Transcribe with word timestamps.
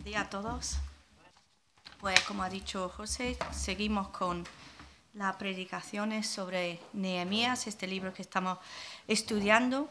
Buenos 0.00 0.12
días 0.14 0.26
a 0.26 0.30
todos. 0.30 0.76
Pues 2.00 2.18
como 2.20 2.42
ha 2.42 2.48
dicho 2.48 2.88
José, 2.88 3.36
seguimos 3.52 4.08
con 4.08 4.46
las 5.12 5.36
predicaciones 5.36 6.26
sobre 6.26 6.80
Nehemías, 6.94 7.66
este 7.66 7.86
libro 7.86 8.14
que 8.14 8.22
estamos 8.22 8.56
estudiando. 9.06 9.90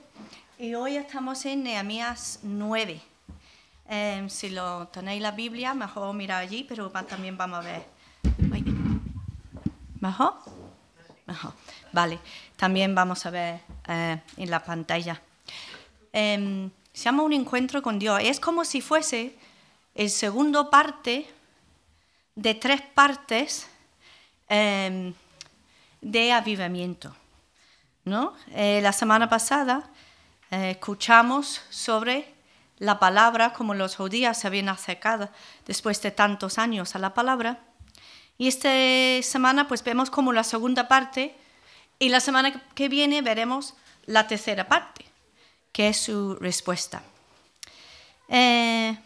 Y 0.58 0.74
hoy 0.74 0.96
estamos 0.96 1.46
en 1.46 1.62
Nehemías 1.62 2.40
9. 2.42 2.99
Em, 3.87 4.29
si 4.29 4.49
lo 4.49 4.87
tenéis 4.87 5.22
la 5.22 5.29
Biblia, 5.29 5.76
mejor 5.76 6.15
mirar 6.15 6.41
allí, 6.41 6.63
pero 6.67 6.89
también 6.89 7.37
vamos 7.37 7.60
a 7.60 7.62
ver. 7.62 7.85
¿Mejor? 9.99 10.33
Mejor. 11.28 11.53
Vale, 11.94 12.17
también 12.55 12.96
vamos 12.96 13.28
a 13.28 13.29
ver 13.29 13.62
eh, 13.87 14.19
en 14.37 14.49
la 14.49 14.63
pantalla. 14.63 15.21
Em, 16.12 16.71
se 16.94 17.03
llama 17.03 17.21
un 17.21 17.34
encuentro 17.34 17.84
con 17.84 17.99
Dios. 17.99 18.20
Es 18.23 18.39
como 18.39 18.66
si 18.66 18.81
fuese 18.81 19.38
el 19.99 20.09
segundo 20.09 20.70
parte 20.70 21.30
de 22.34 22.55
tres 22.55 22.80
partes 22.80 23.67
em, 24.48 25.13
de 25.99 26.31
avivamiento. 26.31 27.13
¿no? 28.05 28.34
Eh, 28.54 28.80
la 28.81 28.93
semana 28.93 29.27
pasada 29.27 29.90
eh, 30.52 30.71
escuchamos 30.71 31.62
sobre 31.70 32.34
la 32.77 32.98
palabra, 32.98 33.52
como 33.52 33.73
los 33.73 33.98
judíos 33.98 34.38
se 34.38 34.48
habían 34.48 34.70
acercado 34.70 35.27
después 35.66 36.02
de 36.02 36.12
tantos 36.12 36.59
años 36.59 36.95
a 36.95 36.99
la 36.99 37.13
palabra. 37.13 37.59
Y 38.38 38.48
esta 38.48 38.70
semana 39.21 39.68
pues 39.68 39.84
vemos 39.84 40.09
como 40.09 40.31
la 40.31 40.45
segunda 40.45 40.88
parte 40.88 41.35
y 41.99 42.07
la 42.07 42.21
semana 42.21 42.63
que 42.73 42.88
viene 42.88 43.21
veremos 43.21 43.73
la 44.05 44.27
tercera 44.27 44.70
parte, 44.70 45.04
que 45.73 45.90
es 45.90 45.98
su 45.98 46.35
respuesta. 46.35 47.04
Eh, 48.29 48.98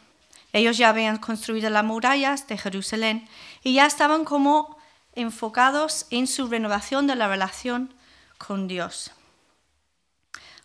ellos 0.54 0.78
ya 0.78 0.90
habían 0.90 1.18
construido 1.18 1.70
las 1.70 1.84
murallas 1.84 2.48
de 2.48 2.58
Jerusalén 2.58 3.28
y 3.64 3.74
ya 3.74 3.86
estaban 3.86 4.24
como 4.24 4.78
enfocados 5.14 6.06
en 6.12 6.28
su 6.28 6.48
renovación 6.48 7.08
de 7.08 7.16
la 7.16 7.28
relación 7.28 7.94
con 8.38 8.68
Dios. 8.68 9.12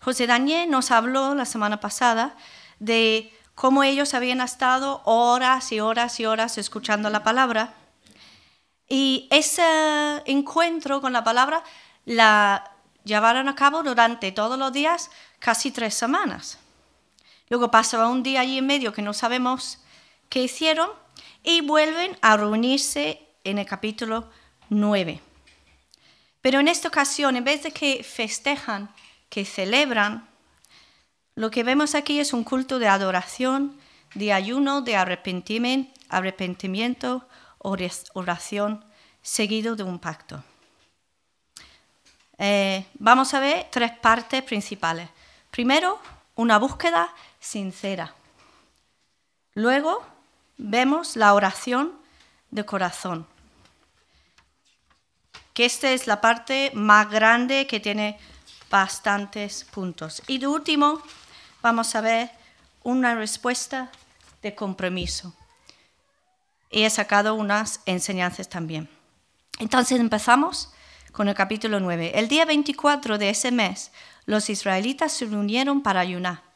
José 0.00 0.26
Daniel 0.26 0.70
nos 0.70 0.90
habló 0.90 1.34
la 1.34 1.44
semana 1.44 1.80
pasada 1.80 2.36
de 2.78 3.32
cómo 3.54 3.82
ellos 3.82 4.14
habían 4.14 4.40
estado 4.40 5.02
horas 5.04 5.72
y 5.72 5.80
horas 5.80 6.20
y 6.20 6.26
horas 6.26 6.58
escuchando 6.58 7.10
la 7.10 7.24
palabra. 7.24 7.74
Y 8.88 9.26
ese 9.30 10.22
encuentro 10.26 11.00
con 11.00 11.12
la 11.12 11.24
palabra 11.24 11.62
la 12.04 12.72
llevaron 13.04 13.48
a 13.48 13.54
cabo 13.54 13.82
durante 13.82 14.32
todos 14.32 14.58
los 14.58 14.72
días, 14.72 15.10
casi 15.38 15.70
tres 15.70 15.94
semanas. 15.94 16.58
Luego 17.50 17.70
pasaba 17.70 18.08
un 18.08 18.22
día 18.22 18.40
allí 18.40 18.58
en 18.58 18.66
medio 18.66 18.92
que 18.92 19.02
no 19.02 19.14
sabemos 19.14 19.78
qué 20.28 20.42
hicieron 20.42 20.90
y 21.42 21.62
vuelven 21.62 22.16
a 22.20 22.36
reunirse 22.36 23.22
en 23.44 23.58
el 23.58 23.66
capítulo 23.66 24.28
9. 24.68 25.20
Pero 26.40 26.60
en 26.60 26.68
esta 26.68 26.88
ocasión, 26.88 27.36
en 27.36 27.44
vez 27.44 27.62
de 27.62 27.72
que 27.72 28.04
festejan, 28.04 28.90
que 29.28 29.44
celebran, 29.44 30.28
lo 31.34 31.50
que 31.50 31.64
vemos 31.64 31.94
aquí 31.94 32.20
es 32.20 32.32
un 32.32 32.44
culto 32.44 32.78
de 32.78 32.88
adoración, 32.88 33.76
de 34.14 34.32
ayuno, 34.32 34.80
de 34.82 34.96
arrepentimiento, 34.96 37.28
oración, 37.58 38.84
seguido 39.22 39.76
de 39.76 39.82
un 39.82 39.98
pacto. 39.98 40.42
Eh, 42.38 42.86
vamos 42.94 43.34
a 43.34 43.40
ver 43.40 43.66
tres 43.70 43.92
partes 43.92 44.42
principales. 44.42 45.08
Primero, 45.50 46.00
una 46.36 46.58
búsqueda 46.58 47.12
sincera. 47.40 48.14
Luego 49.54 50.04
vemos 50.56 51.16
la 51.16 51.34
oración 51.34 51.92
de 52.50 52.64
corazón, 52.64 53.26
que 55.54 55.64
esta 55.64 55.90
es 55.90 56.06
la 56.06 56.20
parte 56.20 56.70
más 56.74 57.10
grande 57.10 57.66
que 57.66 57.80
tiene 57.80 58.18
bastantes 58.70 59.64
puntos. 59.64 60.22
Y 60.26 60.38
de 60.38 60.46
último, 60.46 61.02
vamos 61.62 61.94
a 61.94 62.00
ver 62.00 62.30
una 62.82 63.14
respuesta 63.14 63.90
de 64.42 64.54
compromiso. 64.54 65.34
Y 66.70 66.82
he 66.82 66.90
sacado 66.90 67.34
unas 67.34 67.80
enseñanzas 67.86 68.48
también. 68.48 68.88
Entonces 69.58 69.98
empezamos 69.98 70.70
con 71.12 71.28
el 71.28 71.34
capítulo 71.34 71.80
9. 71.80 72.12
El 72.14 72.28
día 72.28 72.44
24 72.44 73.18
de 73.18 73.30
ese 73.30 73.50
mes, 73.50 73.90
los 74.26 74.50
israelitas 74.50 75.12
se 75.12 75.26
reunieron 75.26 75.82
para 75.82 76.00
ayunar. 76.00 76.47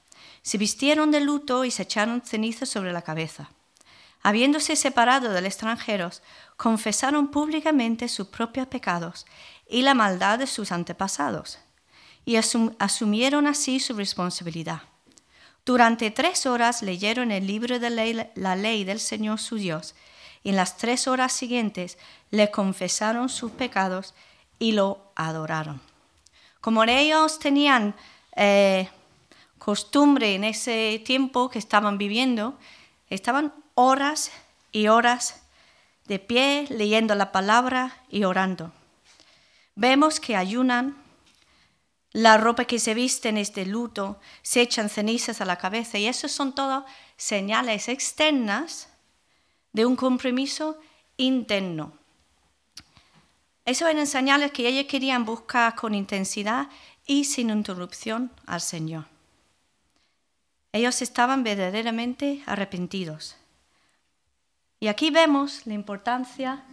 Se 0.43 0.59
vistieron 0.59 1.11
de 1.11 1.21
luto 1.21 1.65
y 1.65 1.71
se 1.71 1.85
echaron 1.85 2.23
cenizas 2.23 2.69
sobre 2.69 2.93
la 2.93 3.03
cabeza. 3.03 3.51
Habiéndose 4.23 4.77
separado 4.77 5.31
de 5.31 5.41
los 5.41 5.49
extranjeros, 5.49 6.23
confesaron 6.57 7.29
públicamente 7.29 8.09
sus 8.09 8.29
propios 8.29 8.69
pecados 8.69 9.27
y 9.69 9.83
la 9.83 9.95
maldad 9.95 10.39
de 10.39 10.47
sus 10.47 10.71
antepasados, 10.71 11.59
y 12.25 12.37
asumieron 12.37 13.47
así 13.47 13.81
su 13.81 13.95
responsabilidad. 13.95 14.83
Durante 15.65 16.11
tres 16.11 16.47
horas 16.47 16.83
leyeron 16.83 17.31
el 17.31 17.47
libro 17.47 17.79
de 17.79 18.31
la 18.35 18.57
ley 18.57 18.85
del 18.85 19.01
Señor 19.01 19.41
su 19.41 19.57
Dios, 19.57 19.95
y 20.45 20.51
en 20.51 20.57
las 20.57 20.77
tres 20.77 21.07
horas 21.07 21.33
siguientes 21.33 21.99
le 22.31 22.51
confesaron 22.51 23.29
sus 23.29 23.53
pecados 23.53 24.15
y 24.59 24.73
lo 24.73 25.13
adoraron. 25.15 25.81
Como 26.61 26.85
ellos 26.85 27.39
tenían 27.39 27.95
eh, 28.37 28.89
costumbre 29.65 30.35
en 30.35 30.43
ese 30.43 31.01
tiempo 31.05 31.49
que 31.49 31.61
estaban 31.61 31.97
viviendo, 31.97 32.59
estaban 33.09 33.55
horas 33.77 34.33
y 34.73 34.89
horas 34.89 35.45
de 36.07 36.19
pie 36.19 36.67
leyendo 36.69 37.15
la 37.15 37.31
palabra 37.31 38.03
y 38.11 38.25
orando. 38.25 38.73
Vemos 39.77 40.19
que 40.19 40.35
ayunan, 40.35 40.97
la 42.11 42.39
ropa 42.39 42.65
que 42.65 42.81
se 42.81 42.93
visten 42.93 43.39
es 43.39 43.55
de 43.55 43.65
luto, 43.65 44.19
se 44.43 44.63
echan 44.63 44.89
cenizas 44.89 45.41
a 45.41 45.45
la 45.45 45.59
cabeza 45.59 45.97
y 45.97 46.09
eso 46.09 46.27
son 46.27 46.57
todas 46.57 46.83
señales 47.17 47.89
externas 47.89 48.89
de 49.73 49.87
un 49.87 49.95
compromiso 49.95 50.77
interno. 51.17 51.93
Eso 53.65 53.87
eran 53.87 54.09
señales 54.09 54.51
que 54.51 54.67
ellos 54.67 54.87
querían 54.91 55.25
buscar 55.25 55.77
con 55.77 55.95
intensidad 55.95 56.69
y 57.07 57.27
sin 57.27 57.51
interrupción 57.51 58.33
al 58.45 58.61
Señor. 58.61 59.13
Ellos 60.73 61.03
estaban 61.03 61.45
verdaderamente 61.45 62.43
arrepentidos. 62.47 63.37
Y 64.81 64.89
aquí 64.89 65.11
vemos 65.11 65.67
la 65.67 65.75
importancia 65.75 66.65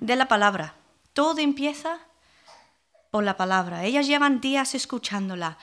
de 0.00 0.16
la 0.16 0.26
palabra. 0.26 0.74
Todo 1.12 1.38
empieza 1.38 1.98
por 3.10 3.24
la 3.24 3.36
palabra. 3.36 3.84
Ellos 3.84 4.06
llevan 4.06 4.40
días 4.40 4.74
escuchándola, 4.74 5.58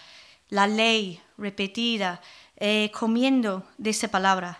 la 0.49 0.67
ley 0.67 1.21
repetida, 1.37 2.21
eh, 2.57 2.91
comiendo 2.93 3.67
de 3.77 3.89
esa 3.89 4.09
palabra. 4.09 4.59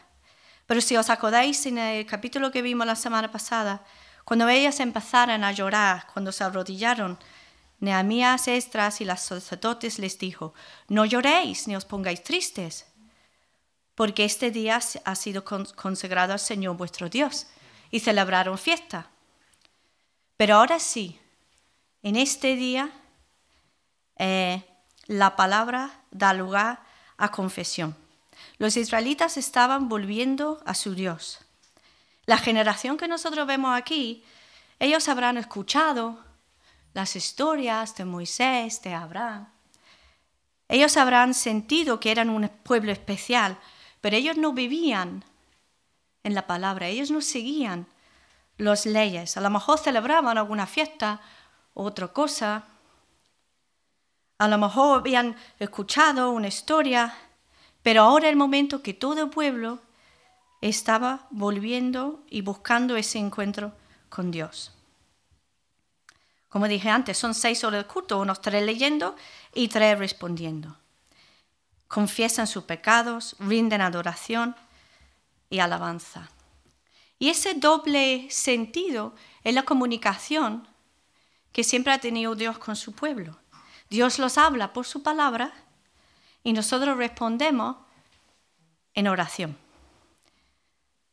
Pero 0.66 0.82
si 0.82 0.98
os 0.98 1.10
acordáis 1.10 1.66
en 1.66 1.78
el 1.78 2.06
capítulo 2.06 2.52
que 2.52 2.62
vimos 2.62 2.88
la 2.88 2.96
semana 2.96 3.30
pasada, 3.32 3.84
cuando 4.24 4.48
ellas 4.48 4.80
empezaron 4.80 5.44
a 5.44 5.52
llorar, 5.52 6.08
cuando 6.14 6.32
se 6.32 6.44
arrodillaron, 6.44 7.20
Nehemías, 7.80 8.48
Estras 8.48 9.02
y 9.02 9.06
las 9.06 9.22
sacerdotes 9.22 10.00
les 10.00 10.18
dijo, 10.20 10.54
no 10.88 11.06
lloréis 11.06 11.68
ni 11.68 11.76
os 11.76 11.86
pongáis 11.86 12.24
tristes, 12.24 12.86
porque 14.00 14.24
este 14.24 14.50
día 14.50 14.80
ha 15.04 15.16
sido 15.16 15.44
consagrado 15.44 16.32
al 16.32 16.40
Señor 16.40 16.78
vuestro 16.78 17.10
Dios, 17.10 17.48
y 17.92 18.00
celebraron 18.00 18.58
fiesta. 18.58 19.10
Pero 20.38 20.56
ahora 20.56 20.80
sí, 20.80 21.20
en 22.02 22.16
este 22.16 22.56
día, 22.56 22.92
eh, 24.16 24.64
la 25.08 25.36
palabra 25.36 26.00
da 26.12 26.34
lugar 26.34 26.80
a 27.18 27.30
confesión. 27.30 27.94
Los 28.58 28.78
israelitas 28.78 29.36
estaban 29.36 29.90
volviendo 29.90 30.64
a 30.66 30.76
su 30.76 30.96
Dios. 30.96 31.40
La 32.26 32.38
generación 32.38 32.96
que 32.96 33.10
nosotros 33.10 33.46
vemos 33.48 33.78
aquí, 33.78 34.24
ellos 34.80 35.10
habrán 35.10 35.36
escuchado 35.38 36.24
las 36.94 37.18
historias 37.18 37.98
de 37.98 38.06
Moisés, 38.06 38.82
de 38.82 38.94
Abraham. 38.94 39.50
Ellos 40.70 40.96
habrán 40.96 41.34
sentido 41.34 42.00
que 42.00 42.12
eran 42.12 42.30
un 42.30 42.48
pueblo 42.64 42.94
especial, 42.94 43.58
pero 44.02 44.16
ellos 44.16 44.38
no 44.38 44.54
vivían 44.54 45.24
en 46.24 46.36
la 46.36 46.48
palabra, 46.48 46.88
ellos 46.88 47.12
no 47.12 47.22
seguían 47.22 47.88
las 48.58 48.86
leyes. 48.86 49.38
A 49.38 49.42
lo 49.42 49.50
mejor 49.50 49.80
celebraban 49.80 50.38
alguna 50.38 50.68
fiesta 50.68 51.22
o 51.74 51.84
otra 51.84 52.10
cosa. 52.10 52.66
A 54.38 54.48
lo 54.48 54.58
mejor 54.58 55.00
habían 55.00 55.36
escuchado 55.60 56.32
una 56.32 56.48
historia, 56.48 57.14
pero 57.84 58.04
ahora 58.04 58.30
el 58.30 58.36
momento 58.36 58.82
que 58.82 58.94
todo 58.94 59.24
el 59.24 59.30
pueblo 59.30 59.80
estaba 60.62 61.28
volviendo 61.30 62.24
y 62.30 62.42
buscando 62.42 62.96
ese 62.98 63.18
encuentro 63.20 63.74
con 64.10 64.32
Dios. 64.32 64.74
Como 66.50 66.68
dije 66.68 66.90
antes, 66.90 67.18
son 67.18 67.34
seis 67.34 67.64
horas 67.64 67.84
de 67.84 67.88
culto, 67.88 68.20
unos 68.20 68.42
tres 68.42 68.64
leyendo 68.64 69.16
y 69.54 69.68
tres 69.68 70.00
respondiendo 70.00 70.79
confiesan 71.90 72.48
sus 72.48 72.64
pecados, 72.64 73.36
rinden 73.40 73.82
adoración, 73.82 74.56
y 75.50 75.60
alabanza. 75.60 76.30
Y 77.18 77.30
ese 77.30 77.56
doble 77.56 78.28
sentido 78.30 79.14
es 79.44 79.54
la 79.54 79.64
comunicación 79.64 80.68
que 81.52 81.64
siempre 81.64 81.92
ha 81.92 82.00
tenido 82.00 82.36
Dios 82.36 82.58
con 82.60 82.76
su 82.76 82.94
pueblo. 82.94 83.38
Dios 83.90 84.20
los 84.20 84.38
habla 84.38 84.72
por 84.72 84.86
su 84.86 85.02
palabra 85.02 85.52
y 86.44 86.54
nosotros 86.54 86.98
respondemos 86.98 87.78
en 88.94 89.08
oración. 89.08 89.58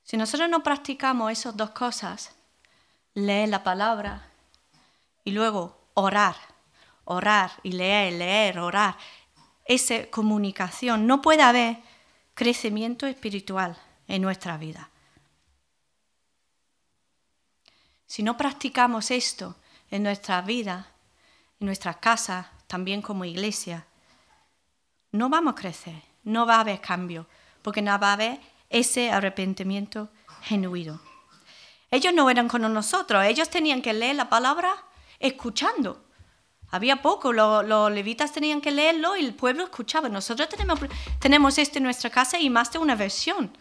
Si 0.04 0.16
nosotros 0.16 0.48
no 0.48 0.62
practicamos 0.62 1.32
esas 1.32 1.56
dos 1.56 1.70
cosas, 1.70 2.36
leer 3.14 3.48
la 3.48 3.64
palabra 3.64 4.28
y 5.24 5.32
luego 5.32 5.88
orar, 5.94 6.36
orar 7.04 7.50
y 7.62 7.72
leer, 7.72 8.12
leer, 8.12 8.58
orar, 8.60 8.96
esa 9.66 10.06
comunicación, 10.06 11.06
no 11.06 11.20
puede 11.20 11.42
haber 11.42 11.78
crecimiento 12.34 13.06
espiritual 13.06 13.76
en 14.08 14.22
nuestra 14.22 14.56
vida. 14.56 14.90
Si 18.06 18.22
no 18.22 18.36
practicamos 18.36 19.10
esto 19.10 19.56
en 19.90 20.04
nuestra 20.04 20.40
vida, 20.42 20.88
en 21.58 21.66
nuestra 21.66 21.94
casa, 21.94 22.52
también 22.66 23.02
como 23.02 23.24
iglesia, 23.24 23.86
no 25.12 25.28
vamos 25.28 25.52
a 25.52 25.56
crecer, 25.56 26.02
no 26.22 26.46
va 26.46 26.56
a 26.56 26.60
haber 26.60 26.80
cambio, 26.80 27.26
porque 27.62 27.82
no 27.82 27.98
va 27.98 28.10
a 28.10 28.12
haber 28.12 28.40
ese 28.70 29.10
arrepentimiento 29.10 30.08
genuino. 30.42 31.00
Ellos 31.90 32.14
no 32.14 32.28
eran 32.30 32.48
como 32.48 32.68
nosotros, 32.68 33.24
ellos 33.24 33.48
tenían 33.50 33.82
que 33.82 33.92
leer 33.92 34.16
la 34.16 34.28
palabra 34.28 34.74
escuchando. 35.18 36.05
Había 36.70 37.00
poco, 37.00 37.32
los, 37.32 37.92
levitas 37.92 38.32
tenían 38.32 38.60
que 38.60 38.70
leerlo 38.70 39.16
y 39.16 39.24
el 39.24 39.34
pueblo 39.34 39.64
escuchaba. 39.64 40.08
Nosotros 40.08 40.48
tenemos, 40.48 40.80
tenemos 41.20 41.58
esto 41.58 41.78
en 41.78 41.84
nuestra 41.84 42.10
casa 42.10 42.38
y 42.38 42.50
más 42.50 42.72
de 42.72 42.78
una 42.78 42.94
versión. 42.94 43.56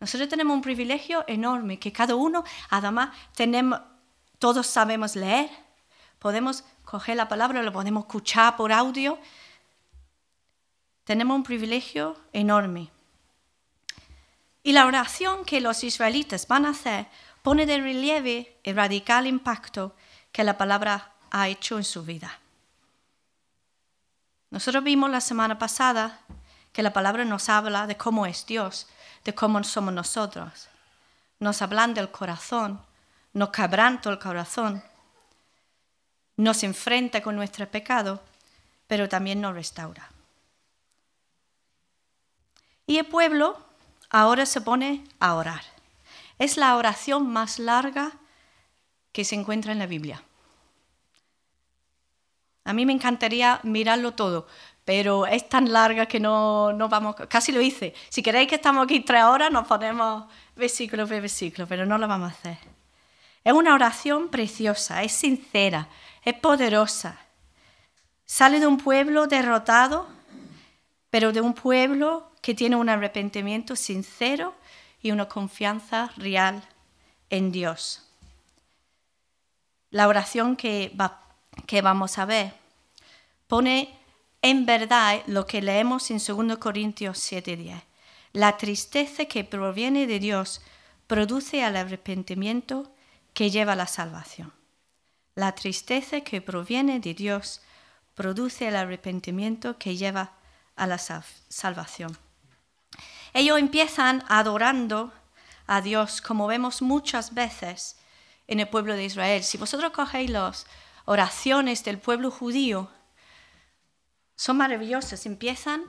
Nosotros 0.00 0.28
tenemos 0.28 0.54
un 0.54 0.62
privilegio 0.62 1.24
enorme, 1.26 1.78
que 1.78 1.92
cada 1.92 2.14
uno, 2.14 2.44
además, 2.68 3.16
tenemos, 3.34 3.80
todos 4.38 4.66
sabemos 4.66 5.16
leer, 5.16 5.48
podemos 6.18 6.64
coger 6.84 7.16
la 7.16 7.28
palabra, 7.28 7.62
lo 7.62 7.72
podemos 7.72 8.04
escuchar 8.04 8.56
por 8.56 8.70
audio. 8.70 9.18
Tenemos 11.04 11.34
un 11.34 11.42
privilegio 11.42 12.16
enorme. 12.32 12.90
Y 14.62 14.72
la 14.72 14.86
oración 14.86 15.44
que 15.44 15.60
los 15.60 15.84
israelitas 15.84 16.48
van 16.48 16.66
a 16.66 16.70
hacer 16.70 17.06
pone 17.42 17.66
de 17.66 17.78
relieve 17.78 18.58
el 18.62 18.76
radical 18.76 19.26
impacto 19.26 19.94
que 20.32 20.44
la 20.44 20.58
palabra 20.58 21.13
ha 21.34 21.48
hecho 21.48 21.76
en 21.76 21.84
su 21.84 22.04
vida. 22.04 22.38
Nosotros 24.50 24.84
vimos 24.84 25.10
la 25.10 25.20
semana 25.20 25.58
pasada 25.58 26.20
que 26.72 26.80
la 26.80 26.92
palabra 26.92 27.24
nos 27.24 27.48
habla 27.48 27.88
de 27.88 27.96
cómo 27.96 28.24
es 28.24 28.46
Dios, 28.46 28.86
de 29.24 29.34
cómo 29.34 29.62
somos 29.64 29.92
nosotros. 29.92 30.68
Nos 31.40 31.60
hablan 31.60 31.92
del 31.92 32.12
corazón, 32.12 32.80
nos 33.32 33.50
quebranta 33.50 34.10
el 34.10 34.20
corazón, 34.20 34.80
nos 36.36 36.62
enfrenta 36.62 37.20
con 37.20 37.34
nuestro 37.34 37.68
pecado, 37.68 38.22
pero 38.86 39.08
también 39.08 39.40
nos 39.40 39.54
restaura. 39.54 40.08
Y 42.86 42.98
el 42.98 43.06
pueblo 43.06 43.58
ahora 44.08 44.46
se 44.46 44.60
pone 44.60 45.02
a 45.18 45.34
orar. 45.34 45.64
Es 46.38 46.56
la 46.58 46.76
oración 46.76 47.28
más 47.28 47.58
larga 47.58 48.12
que 49.10 49.24
se 49.24 49.34
encuentra 49.34 49.72
en 49.72 49.80
la 49.80 49.86
Biblia. 49.86 50.22
A 52.64 52.72
mí 52.72 52.86
me 52.86 52.92
encantaría 52.92 53.60
mirarlo 53.62 54.14
todo, 54.14 54.46
pero 54.84 55.26
es 55.26 55.48
tan 55.48 55.72
larga 55.72 56.06
que 56.06 56.18
no, 56.18 56.72
no 56.72 56.88
vamos, 56.88 57.14
casi 57.28 57.52
lo 57.52 57.60
hice. 57.60 57.94
Si 58.08 58.22
queréis 58.22 58.48
que 58.48 58.54
estamos 58.56 58.84
aquí 58.84 59.00
tres 59.00 59.24
horas, 59.24 59.50
nos 59.50 59.66
ponemos 59.66 60.24
versículo 60.56 61.06
por 61.06 61.20
versículo, 61.20 61.66
pero 61.66 61.84
no 61.84 61.98
lo 61.98 62.08
vamos 62.08 62.32
a 62.32 62.34
hacer. 62.34 62.58
Es 63.42 63.52
una 63.52 63.74
oración 63.74 64.30
preciosa, 64.30 65.02
es 65.02 65.12
sincera, 65.12 65.88
es 66.24 66.34
poderosa. 66.34 67.18
Sale 68.24 68.58
de 68.58 68.66
un 68.66 68.78
pueblo 68.78 69.26
derrotado, 69.26 70.08
pero 71.10 71.32
de 71.32 71.42
un 71.42 71.52
pueblo 71.52 72.32
que 72.40 72.54
tiene 72.54 72.76
un 72.76 72.88
arrepentimiento 72.88 73.76
sincero 73.76 74.54
y 75.02 75.10
una 75.10 75.28
confianza 75.28 76.10
real 76.16 76.62
en 77.28 77.52
Dios. 77.52 78.08
La 79.90 80.08
oración 80.08 80.56
que, 80.56 80.90
que 81.66 81.82
vamos 81.82 82.18
a 82.18 82.24
ver 82.24 82.54
pone 83.46 83.98
en 84.42 84.66
verdad 84.66 85.22
lo 85.26 85.46
que 85.46 85.62
leemos 85.62 86.10
en 86.10 86.18
2 86.18 86.58
Corintios 86.58 87.18
7:10. 87.18 87.82
La 88.32 88.56
tristeza 88.56 89.26
que 89.26 89.44
proviene 89.44 90.06
de 90.06 90.18
Dios 90.18 90.60
produce 91.06 91.62
al 91.62 91.76
arrepentimiento 91.76 92.92
que 93.32 93.50
lleva 93.50 93.72
a 93.72 93.76
la 93.76 93.86
salvación. 93.86 94.52
La 95.34 95.54
tristeza 95.54 96.20
que 96.22 96.40
proviene 96.40 97.00
de 97.00 97.14
Dios 97.14 97.60
produce 98.14 98.68
el 98.68 98.76
arrepentimiento 98.76 99.78
que 99.78 99.96
lleva 99.96 100.32
a 100.76 100.86
la 100.86 100.98
salvación. 100.98 102.16
Ellos 103.32 103.58
empiezan 103.58 104.24
adorando 104.28 105.12
a 105.66 105.80
Dios 105.80 106.20
como 106.20 106.46
vemos 106.46 106.82
muchas 106.82 107.34
veces 107.34 107.96
en 108.46 108.60
el 108.60 108.68
pueblo 108.68 108.94
de 108.94 109.04
Israel. 109.04 109.42
Si 109.42 109.58
vosotros 109.58 109.92
cogéis 109.92 110.30
las 110.30 110.66
oraciones 111.04 111.84
del 111.84 111.98
pueblo 111.98 112.30
judío, 112.30 112.90
son 114.36 114.56
maravillosas. 114.56 115.26
Empiezan 115.26 115.84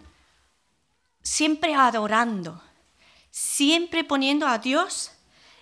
siempre 1.22 1.74
adorando, 1.74 2.62
siempre 3.32 4.04
poniendo 4.04 4.48
a 4.48 4.60
Dios 4.60 5.12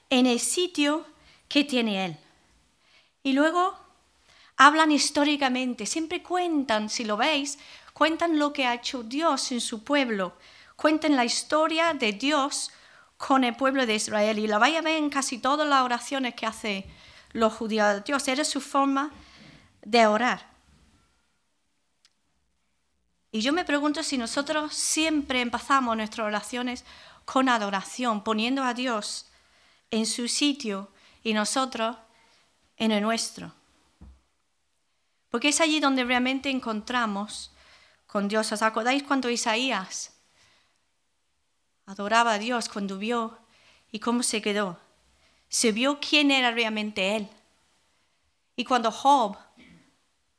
en 0.09 0.25
el 0.25 0.39
sitio 0.39 1.05
que 1.47 1.63
tiene 1.63 2.05
Él. 2.05 2.17
Y 3.23 3.33
luego 3.33 3.77
hablan 4.57 4.91
históricamente, 4.91 5.85
siempre 5.85 6.21
cuentan, 6.21 6.89
si 6.89 7.06
lo 7.06 7.17
veis, 7.17 7.57
cuentan 7.94 8.38
lo 8.38 8.51
que 8.53 8.65
ha 8.65 8.73
hecho 8.73 9.03
Dios 9.03 9.51
en 9.51 9.61
su 9.61 9.83
pueblo, 9.83 10.33
cuentan 10.75 11.15
la 11.15 11.25
historia 11.25 11.94
de 11.94 12.11
Dios 12.11 12.71
con 13.17 13.44
el 13.44 13.56
pueblo 13.56 13.85
de 13.85 13.95
Israel. 13.95 14.39
Y 14.39 14.47
la 14.47 14.57
vaya 14.57 14.79
a 14.79 14.81
ver 14.81 14.97
en 14.97 15.09
casi 15.09 15.38
todas 15.38 15.67
las 15.67 15.81
oraciones 15.81 16.35
que 16.35 16.45
hace 16.45 16.85
los 17.31 17.53
judíos. 17.53 18.03
Dios 18.03 18.27
era 18.27 18.44
su 18.44 18.59
forma 18.59 19.11
de 19.83 20.07
orar. 20.07 20.53
Y 23.31 23.41
yo 23.41 23.51
me 23.51 23.65
pregunto 23.65 24.03
si 24.03 24.18
nosotros 24.18 24.74
siempre 24.74 25.41
empezamos 25.41 25.97
nuestras 25.97 26.27
oraciones 26.27 26.85
con 27.25 27.50
adoración, 27.50 28.24
poniendo 28.24 28.63
a 28.63 28.74
Dios 28.74 29.28
en 29.90 30.06
su 30.06 30.28
sitio 30.28 30.92
y 31.23 31.33
nosotros 31.33 31.97
en 32.78 32.92
el 32.92 33.02
nuestro. 33.02 33.54
Porque 35.30 35.49
es 35.49 35.61
allí 35.61 35.80
donde 35.80 36.04
realmente 36.04 36.52
encontramos 36.52 37.52
con 38.06 38.28
Dios. 38.28 38.52
¿Os 38.52 38.61
acordáis 38.61 39.02
cuando 39.02 39.31
Isaías 39.31 40.13
adoraba 41.87 42.33
a 42.33 42.40
Dios 42.40 42.69
cuando 42.69 42.99
vio 42.99 43.40
y 43.92 43.99
cómo 43.99 44.21
se 44.21 44.44
quedó? 44.44 44.80
Se 45.49 45.71
vio 45.71 45.99
quién 45.99 46.30
era 46.30 46.52
realmente 46.52 47.16
Él. 47.16 47.30
Y 48.56 48.66
cuando 48.66 48.92
Job 48.92 49.37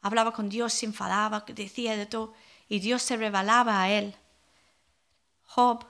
hablaba 0.05 0.33
con 0.33 0.51
Dios, 0.51 0.75
se 0.75 0.85
enfadaba, 0.85 1.47
decía 1.49 1.97
de 1.97 2.05
todo, 2.05 2.35
y 2.69 2.79
Dios 2.79 3.03
se 3.03 3.17
revelaba 3.17 3.81
a 3.81 3.91
él. 3.91 4.15
Job 5.47 5.87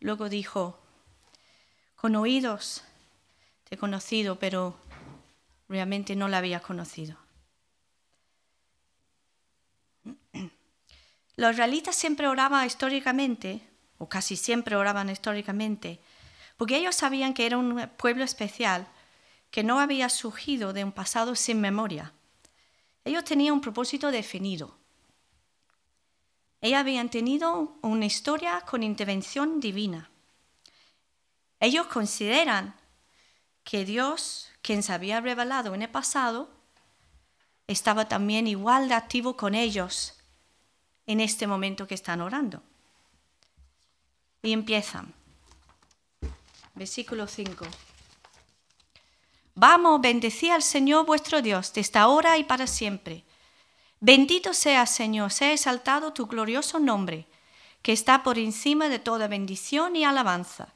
luego 0.00 0.28
dijo, 0.28 0.80
con 1.94 2.16
oídos 2.16 2.82
te 3.68 3.76
he 3.76 3.78
conocido, 3.78 4.36
pero 4.40 4.76
realmente 5.68 6.16
no 6.16 6.26
la 6.26 6.38
había 6.38 6.58
conocido. 6.58 7.16
Los 11.36 11.52
israelitas 11.52 11.94
siempre 11.94 12.26
oraban 12.26 12.66
históricamente, 12.66 13.64
o 13.98 14.08
casi 14.08 14.34
siempre 14.34 14.74
oraban 14.74 15.08
históricamente, 15.08 16.00
porque 16.56 16.78
ellos 16.78 16.96
sabían 16.96 17.32
que 17.32 17.46
era 17.46 17.58
un 17.58 17.90
pueblo 17.96 18.24
especial 18.24 18.88
que 19.52 19.62
no 19.62 19.78
había 19.78 20.08
surgido 20.08 20.72
de 20.72 20.82
un 20.82 20.90
pasado 20.90 21.36
sin 21.36 21.60
memoria. 21.60 22.12
Ellos 23.06 23.22
tenían 23.22 23.54
un 23.54 23.60
propósito 23.60 24.10
definido. 24.10 24.76
Ellos 26.60 26.80
habían 26.80 27.08
tenido 27.08 27.78
una 27.80 28.04
historia 28.04 28.62
con 28.62 28.82
intervención 28.82 29.60
divina. 29.60 30.10
Ellos 31.60 31.86
consideran 31.86 32.74
que 33.62 33.84
Dios, 33.84 34.50
quien 34.60 34.82
se 34.82 34.92
había 34.92 35.20
revelado 35.20 35.72
en 35.72 35.82
el 35.82 35.88
pasado, 35.88 36.50
estaba 37.68 38.08
también 38.08 38.48
igual 38.48 38.88
de 38.88 38.94
activo 38.94 39.36
con 39.36 39.54
ellos 39.54 40.14
en 41.06 41.20
este 41.20 41.46
momento 41.46 41.86
que 41.86 41.94
están 41.94 42.20
orando. 42.20 42.60
Y 44.42 44.52
empiezan. 44.52 45.14
Versículo 46.74 47.28
5. 47.28 47.66
Vamos, 49.58 50.02
bendecid 50.02 50.50
al 50.50 50.62
Señor 50.62 51.06
vuestro 51.06 51.40
Dios 51.40 51.72
desde 51.72 51.98
ahora 51.98 52.36
y 52.36 52.44
para 52.44 52.66
siempre. 52.66 53.24
Bendito 54.00 54.52
sea, 54.52 54.84
Señor, 54.84 55.32
sea 55.32 55.54
exaltado 55.54 56.12
tu 56.12 56.26
glorioso 56.26 56.78
nombre, 56.78 57.24
que 57.80 57.92
está 57.92 58.22
por 58.22 58.38
encima 58.38 58.90
de 58.90 58.98
toda 58.98 59.28
bendición 59.28 59.96
y 59.96 60.04
alabanza. 60.04 60.74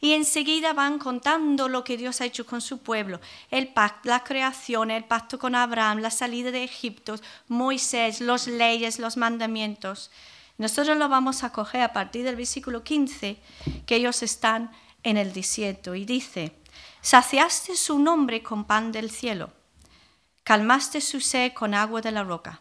Y 0.00 0.12
enseguida 0.12 0.72
van 0.74 1.00
contando 1.00 1.68
lo 1.68 1.82
que 1.82 1.96
Dios 1.96 2.20
ha 2.20 2.24
hecho 2.24 2.46
con 2.46 2.60
su 2.60 2.78
pueblo, 2.78 3.20
el 3.50 3.66
pacto, 3.66 4.08
la 4.08 4.22
creación, 4.22 4.92
el 4.92 5.02
pacto 5.02 5.36
con 5.40 5.56
Abraham, 5.56 5.98
la 5.98 6.12
salida 6.12 6.52
de 6.52 6.62
Egipto, 6.62 7.16
Moisés, 7.48 8.20
los 8.20 8.46
leyes, 8.46 9.00
los 9.00 9.16
mandamientos. 9.16 10.12
Nosotros 10.56 10.96
lo 10.98 11.08
vamos 11.08 11.42
a 11.42 11.50
coger 11.50 11.82
a 11.82 11.92
partir 11.92 12.24
del 12.24 12.36
versículo 12.36 12.84
15, 12.84 13.38
que 13.86 13.96
ellos 13.96 14.22
están 14.22 14.70
en 15.02 15.16
el 15.16 15.32
desierto. 15.32 15.96
Y 15.96 16.04
dice, 16.04 16.59
saciaste 17.02 17.76
su 17.76 17.98
nombre 17.98 18.42
con 18.42 18.64
pan 18.64 18.92
del 18.92 19.10
cielo, 19.10 19.52
calmaste 20.44 21.00
su 21.00 21.20
sed 21.20 21.52
con 21.52 21.74
agua 21.74 22.00
de 22.00 22.12
la 22.12 22.24
roca. 22.24 22.60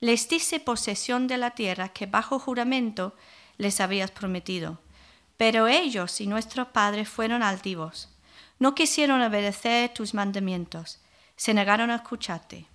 Les 0.00 0.28
diste 0.28 0.60
posesión 0.60 1.26
de 1.26 1.36
la 1.36 1.50
tierra 1.50 1.90
que 1.90 2.06
bajo 2.06 2.38
juramento 2.38 3.14
les 3.58 3.80
habías 3.80 4.10
prometido 4.10 4.80
pero 5.40 5.68
ellos 5.68 6.20
y 6.20 6.26
nuestros 6.26 6.68
padres 6.68 7.08
fueron 7.08 7.42
altivos. 7.42 8.10
No 8.58 8.74
quisieron 8.74 9.22
obedecer 9.22 9.88
tus 9.88 10.12
mandamientos. 10.12 11.00
Se 11.34 11.54
negaron 11.54 11.90
a 11.90 11.94
escucharte. 11.94 12.66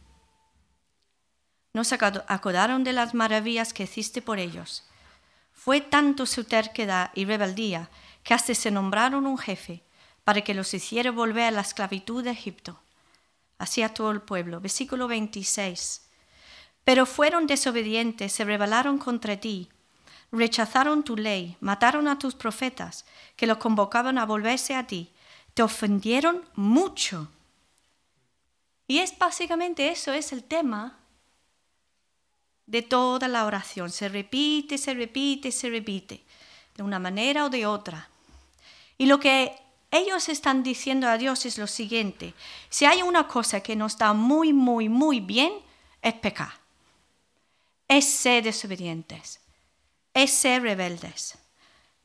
No 1.74 1.84
se 1.84 1.94
acordaron 1.94 2.84
de 2.84 2.92
las 2.92 3.14
maravillas 3.14 3.72
que 3.72 3.84
hiciste 3.84 4.24
por 4.24 4.40
ellos. 4.40 4.84
Fue 5.54 5.80
tanto 5.80 6.26
su 6.26 6.46
terquedad 6.46 7.12
y 7.14 7.26
rebeldía 7.26 7.92
que 8.24 8.34
hasta 8.34 8.56
se 8.56 8.72
nombraron 8.72 9.28
un 9.28 9.38
jefe 9.38 9.84
para 10.26 10.42
que 10.42 10.54
los 10.54 10.74
hiciera 10.74 11.12
volver 11.12 11.46
a 11.46 11.52
la 11.52 11.62
esclavitud 11.62 12.26
de 12.26 12.32
Egipto. 12.32 12.78
Así 13.58 13.82
a 13.82 13.94
todo 13.94 14.12
el 14.12 14.22
pueblo. 14.22 14.60
Versículo 14.60 15.08
26. 15.08 16.10
Pero 16.84 17.06
fueron 17.06 17.48
desobedientes, 17.48 18.34
se 18.34 18.44
rebelaron 18.44 18.98
contra 18.98 19.40
ti 19.40 19.70
rechazaron 20.36 21.04
tu 21.04 21.16
ley, 21.16 21.58
mataron 21.60 22.08
a 22.08 22.20
tus 22.20 22.36
profetas, 22.36 23.06
que 23.36 23.48
los 23.48 23.58
convocaban 23.58 24.18
a 24.18 24.26
volverse 24.26 24.76
a 24.76 24.88
ti, 24.88 25.12
te 25.54 25.64
ofendieron 25.64 26.44
mucho. 26.56 27.30
Y 28.88 29.00
es 29.00 29.18
básicamente 29.18 29.90
eso, 29.90 30.14
es 30.14 30.32
el 30.32 30.44
tema 30.44 31.00
de 32.68 32.82
toda 32.82 33.28
la 33.28 33.46
oración. 33.46 33.90
Se 33.90 34.10
repite, 34.10 34.78
se 34.78 34.94
repite, 34.94 35.52
se 35.52 35.70
repite, 35.70 36.24
de 36.76 36.84
una 36.84 37.00
manera 37.00 37.46
o 37.46 37.50
de 37.50 37.66
otra. 37.66 38.10
Y 38.98 39.08
lo 39.08 39.20
que 39.20 39.56
ellos 39.92 40.30
están 40.30 40.64
diciendo 40.64 41.08
a 41.08 41.18
Dios 41.18 41.46
es 41.46 41.58
lo 41.58 41.68
siguiente, 41.68 42.34
si 42.70 42.86
hay 42.86 43.02
una 43.02 43.28
cosa 43.28 43.62
que 43.62 43.76
nos 43.76 43.98
da 43.98 44.14
muy, 44.14 44.54
muy, 44.54 44.90
muy 44.90 45.20
bien, 45.20 45.54
es 46.02 46.14
pecar, 46.14 46.54
es 47.88 48.06
ser 48.06 48.44
desobedientes 48.44 49.40
es 50.16 50.32
ser 50.32 50.64
rebeldes. 50.64 51.38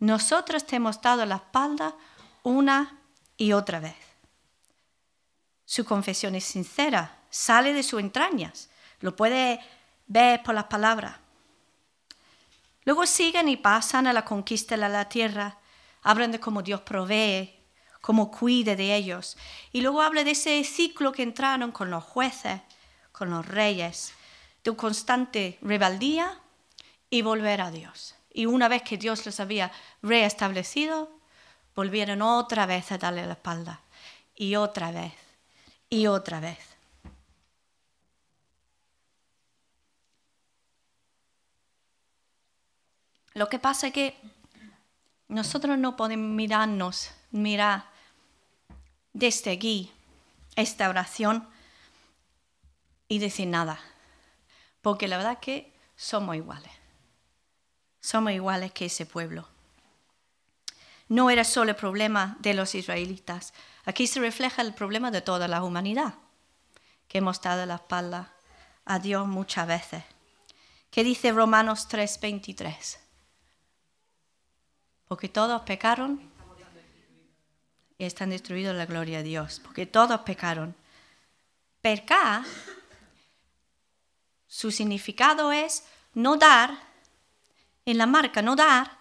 Nosotros 0.00 0.66
te 0.66 0.76
hemos 0.76 1.00
dado 1.00 1.24
la 1.24 1.36
espalda 1.36 1.94
una 2.42 2.98
y 3.38 3.52
otra 3.52 3.80
vez. 3.80 3.96
Su 5.64 5.84
confesión 5.84 6.34
es 6.34 6.44
sincera, 6.44 7.18
sale 7.30 7.72
de 7.72 7.84
sus 7.84 8.00
entrañas, 8.00 8.68
lo 8.98 9.14
puede 9.14 9.60
ver 10.08 10.42
por 10.42 10.54
las 10.54 10.64
palabras. 10.64 11.16
Luego 12.84 13.06
siguen 13.06 13.48
y 13.48 13.56
pasan 13.56 14.08
a 14.08 14.12
la 14.12 14.24
conquista 14.24 14.76
de 14.76 14.88
la 14.88 15.08
tierra, 15.08 15.58
hablan 16.02 16.32
de 16.32 16.40
cómo 16.40 16.62
Dios 16.62 16.80
provee, 16.80 17.59
cómo 18.00 18.30
cuide 18.30 18.76
de 18.76 18.94
ellos. 18.94 19.36
Y 19.72 19.80
luego 19.80 20.02
habla 20.02 20.24
de 20.24 20.32
ese 20.32 20.62
ciclo 20.64 21.12
que 21.12 21.22
entraron 21.22 21.72
con 21.72 21.90
los 21.90 22.04
jueces, 22.04 22.60
con 23.12 23.30
los 23.30 23.46
reyes, 23.46 24.12
de 24.64 24.76
constante 24.76 25.58
rebeldía 25.62 26.40
y 27.08 27.22
volver 27.22 27.60
a 27.60 27.70
Dios. 27.70 28.14
Y 28.32 28.46
una 28.46 28.68
vez 28.68 28.82
que 28.82 28.96
Dios 28.96 29.26
los 29.26 29.40
había 29.40 29.72
reestablecido, 30.02 31.10
volvieron 31.74 32.22
otra 32.22 32.66
vez 32.66 32.92
a 32.92 32.98
darle 32.98 33.26
la 33.26 33.32
espalda. 33.32 33.80
Y 34.34 34.56
otra 34.56 34.90
vez, 34.90 35.12
y 35.88 36.06
otra 36.06 36.40
vez. 36.40 36.58
Lo 43.34 43.48
que 43.48 43.58
pasa 43.58 43.88
es 43.88 43.92
que 43.92 44.16
nosotros 45.28 45.78
no 45.78 45.96
podemos 45.96 46.34
mirarnos, 46.34 47.10
mirar 47.30 47.89
desde 49.12 49.52
aquí 49.52 49.92
esta 50.56 50.88
oración 50.88 51.48
y 53.08 53.18
decir 53.18 53.48
nada, 53.48 53.80
porque 54.82 55.08
la 55.08 55.16
verdad 55.16 55.38
que 55.40 55.72
somos 55.96 56.36
iguales 56.36 56.80
somos 58.00 58.32
iguales 58.32 58.72
que 58.72 58.86
ese 58.86 59.06
pueblo. 59.06 59.46
No 61.08 61.30
era 61.30 61.44
solo 61.44 61.70
el 61.70 61.76
problema 61.76 62.36
de 62.40 62.54
los 62.54 62.74
israelitas, 62.74 63.52
aquí 63.84 64.06
se 64.06 64.20
refleja 64.20 64.62
el 64.62 64.74
problema 64.74 65.10
de 65.10 65.20
toda 65.20 65.48
la 65.48 65.62
humanidad, 65.62 66.14
que 67.08 67.18
hemos 67.18 67.40
dado 67.40 67.66
la 67.66 67.76
espalda 67.76 68.32
a 68.84 68.98
Dios 68.98 69.26
muchas 69.26 69.66
veces. 69.66 70.04
¿Qué 70.90 71.04
dice 71.04 71.32
Romanos 71.32 71.88
3:23? 71.88 72.98
Porque 75.06 75.28
todos 75.28 75.62
pecaron 75.62 76.29
y 78.00 78.06
están 78.06 78.30
destruidos 78.30 78.74
la 78.74 78.86
gloria 78.86 79.18
de 79.18 79.24
Dios, 79.24 79.60
porque 79.62 79.84
todos 79.84 80.20
pecaron. 80.20 80.74
Pecar, 81.82 82.42
su 84.46 84.70
significado 84.70 85.52
es 85.52 85.84
no 86.14 86.38
dar 86.38 86.78
en 87.84 87.98
la 87.98 88.06
marca, 88.06 88.40
no 88.40 88.56
dar 88.56 88.96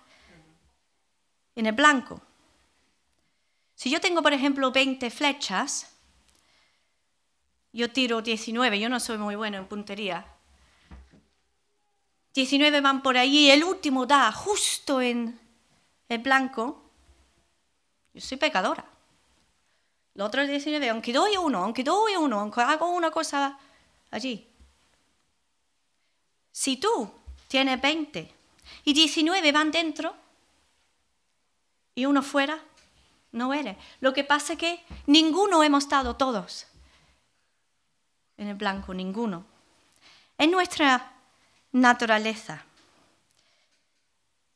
en 1.56 1.66
el 1.66 1.72
blanco. 1.72 2.22
Si 3.74 3.90
yo 3.90 4.02
tengo, 4.02 4.22
por 4.22 4.34
ejemplo, 4.34 4.70
20 4.70 5.10
flechas, 5.12 5.96
yo 7.72 7.90
tiro 7.90 8.22
19, 8.22 8.82
yo 8.82 8.90
no 8.90 9.00
soy 9.00 9.18
muy 9.18 9.36
bueno 9.36 9.56
en 9.60 9.68
puntería. 9.68 10.26
19 12.34 12.82
van 12.82 13.02
por 13.02 13.16
ahí 13.16 13.50
el 13.50 13.64
último 13.64 14.06
da 14.06 14.30
justo 14.34 15.00
en 15.00 15.40
el 16.10 16.20
blanco. 16.20 16.89
Yo 18.14 18.22
soy 18.22 18.38
pecadora. 18.38 18.86
Los 20.16 20.28
otros 20.28 20.48
19, 20.48 20.90
aunque 20.90 21.14
doy 21.14 21.38
uno, 21.38 21.64
aunque 21.64 21.84
doy 21.84 22.16
uno, 22.16 22.40
aunque 22.40 22.62
hago 22.62 22.90
una 22.90 23.12
cosa 23.12 23.58
allí. 24.12 24.48
Si 26.52 26.78
tú 26.78 27.12
tienes 27.48 27.80
20 27.80 28.34
y 28.84 28.94
19 28.94 29.52
van 29.52 29.72
dentro 29.72 30.16
y 31.96 32.06
uno 32.06 32.22
fuera, 32.22 32.60
no 33.32 33.54
eres. 33.54 33.78
Lo 34.02 34.14
que 34.14 34.24
pasa 34.24 34.54
es 34.54 34.60
que 34.60 34.84
ninguno 35.06 35.64
hemos 35.64 35.84
estado 35.84 36.16
todos 36.16 36.68
en 38.38 38.48
el 38.48 38.56
blanco, 38.56 38.94
ninguno. 38.94 39.46
Es 40.38 40.50
nuestra 40.50 41.14
naturaleza. 41.72 42.64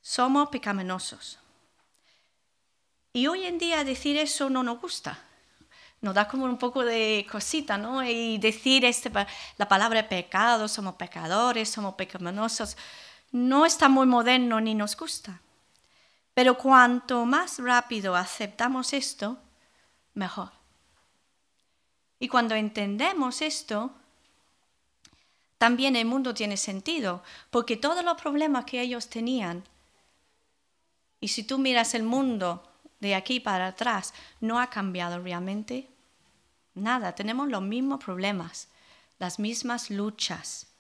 Somos 0.01 0.49
pecaminosos. 0.49 1.39
Y 3.13 3.27
hoy 3.27 3.45
en 3.45 3.59
día 3.59 3.83
decir 3.83 4.17
eso 4.17 4.49
no 4.49 4.63
nos 4.63 4.81
gusta. 4.81 5.19
Nos 6.01 6.15
da 6.15 6.27
como 6.27 6.45
un 6.45 6.57
poco 6.57 6.83
de 6.83 7.25
cosita, 7.31 7.77
¿no? 7.77 8.03
Y 8.03 8.37
decir 8.39 8.83
este, 8.83 9.09
la 9.57 9.67
palabra 9.69 10.09
pecado, 10.09 10.67
somos 10.67 10.95
pecadores, 10.95 11.69
somos 11.69 11.93
pecaminosos 11.95 12.75
no 13.33 13.65
está 13.65 13.89
muy 13.89 14.05
moderno 14.05 14.61
ni 14.61 14.75
nos 14.75 14.95
gusta. 14.95 15.41
Pero 16.33 16.57
cuanto 16.57 17.25
más 17.25 17.59
rápido 17.59 18.15
aceptamos 18.15 18.93
esto, 18.93 19.37
mejor. 20.13 20.51
Y 22.19 22.27
cuando 22.29 22.55
entendemos 22.55 23.41
esto, 23.41 23.91
también 25.57 25.95
el 25.95 26.05
mundo 26.05 26.33
tiene 26.33 26.57
sentido, 26.57 27.23
porque 27.49 27.75
todos 27.75 28.05
los 28.05 28.21
problemas 28.21 28.65
que 28.65 28.81
ellos 28.81 29.09
tenían, 29.09 29.63
y 31.19 31.29
si 31.29 31.43
tú 31.43 31.57
miras 31.57 31.95
el 31.95 32.03
mundo 32.03 32.63
de 33.03 33.15
aquí 33.15 33.39
para 33.39 33.67
atrás, 33.67 34.13
no 34.41 34.59
ha 34.59 34.71
cambiado 34.71 35.21
realmente 35.21 35.89
nada. 36.73 37.13
Tenemos 37.13 37.49
los 37.49 37.61
mismos 37.61 38.03
problemas, 38.03 38.69
las 39.19 39.37
mismas 39.37 39.91
luchas 39.91 40.73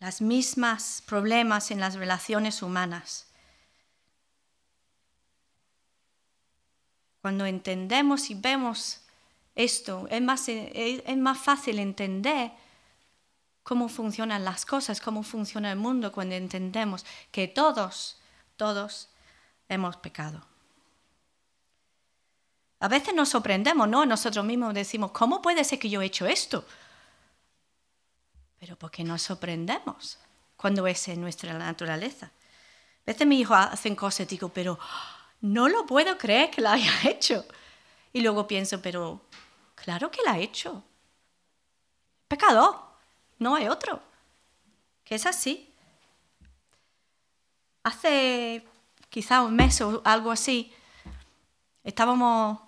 las 0.00 0.22
mismas 0.22 1.02
problemas 1.06 1.70
en 1.70 1.78
las 1.78 1.94
relaciones 1.94 2.62
humanas. 2.62 3.26
Cuando 7.20 7.44
entendemos 7.44 8.30
y 8.30 8.34
vemos 8.34 9.02
esto, 9.54 10.08
es 10.10 10.22
más, 10.22 10.48
es 10.48 11.16
más 11.18 11.38
fácil 11.38 11.78
entender 11.78 12.50
cómo 13.62 13.90
funcionan 13.90 14.42
las 14.42 14.64
cosas, 14.64 15.02
cómo 15.02 15.22
funciona 15.22 15.70
el 15.70 15.78
mundo, 15.78 16.12
cuando 16.12 16.34
entendemos 16.34 17.04
que 17.30 17.46
todos, 17.46 18.18
todos 18.56 19.10
hemos 19.68 19.98
pecado. 19.98 20.46
A 22.80 22.88
veces 22.88 23.14
nos 23.14 23.28
sorprendemos, 23.28 23.88
¿no? 23.88 24.04
Nosotros 24.04 24.44
mismos 24.44 24.74
decimos, 24.74 25.12
¿cómo 25.12 25.40
puede 25.40 25.64
ser 25.64 25.78
que 25.78 25.88
yo 25.88 26.02
he 26.02 26.06
hecho 26.06 26.26
esto? 26.26 26.64
pero 28.60 28.76
porque 28.76 29.02
nos 29.02 29.22
sorprendemos 29.22 30.18
cuando 30.54 30.86
es 30.86 31.08
en 31.08 31.20
nuestra 31.22 31.54
naturaleza. 31.54 32.26
A 32.26 33.06
veces 33.06 33.26
mis 33.26 33.40
hijos 33.40 33.56
hacen 33.56 33.96
cosas 33.96 34.20
y 34.20 34.24
digo, 34.26 34.50
pero 34.50 34.78
no 35.40 35.68
lo 35.68 35.86
puedo 35.86 36.18
creer 36.18 36.50
que 36.50 36.60
la 36.60 36.74
haya 36.74 36.92
hecho. 37.08 37.44
Y 38.12 38.20
luego 38.20 38.46
pienso, 38.46 38.82
pero 38.82 39.22
claro 39.74 40.10
que 40.10 40.20
la 40.22 40.32
ha 40.32 40.38
hecho. 40.38 40.84
Pecador, 42.28 42.76
no 43.38 43.54
hay 43.54 43.68
otro. 43.68 44.02
Que 45.04 45.14
es 45.14 45.24
así. 45.24 45.72
Hace 47.82 48.62
quizá 49.08 49.40
un 49.40 49.56
mes 49.56 49.80
o 49.80 50.02
algo 50.04 50.30
así, 50.30 50.72
estábamos 51.82 52.60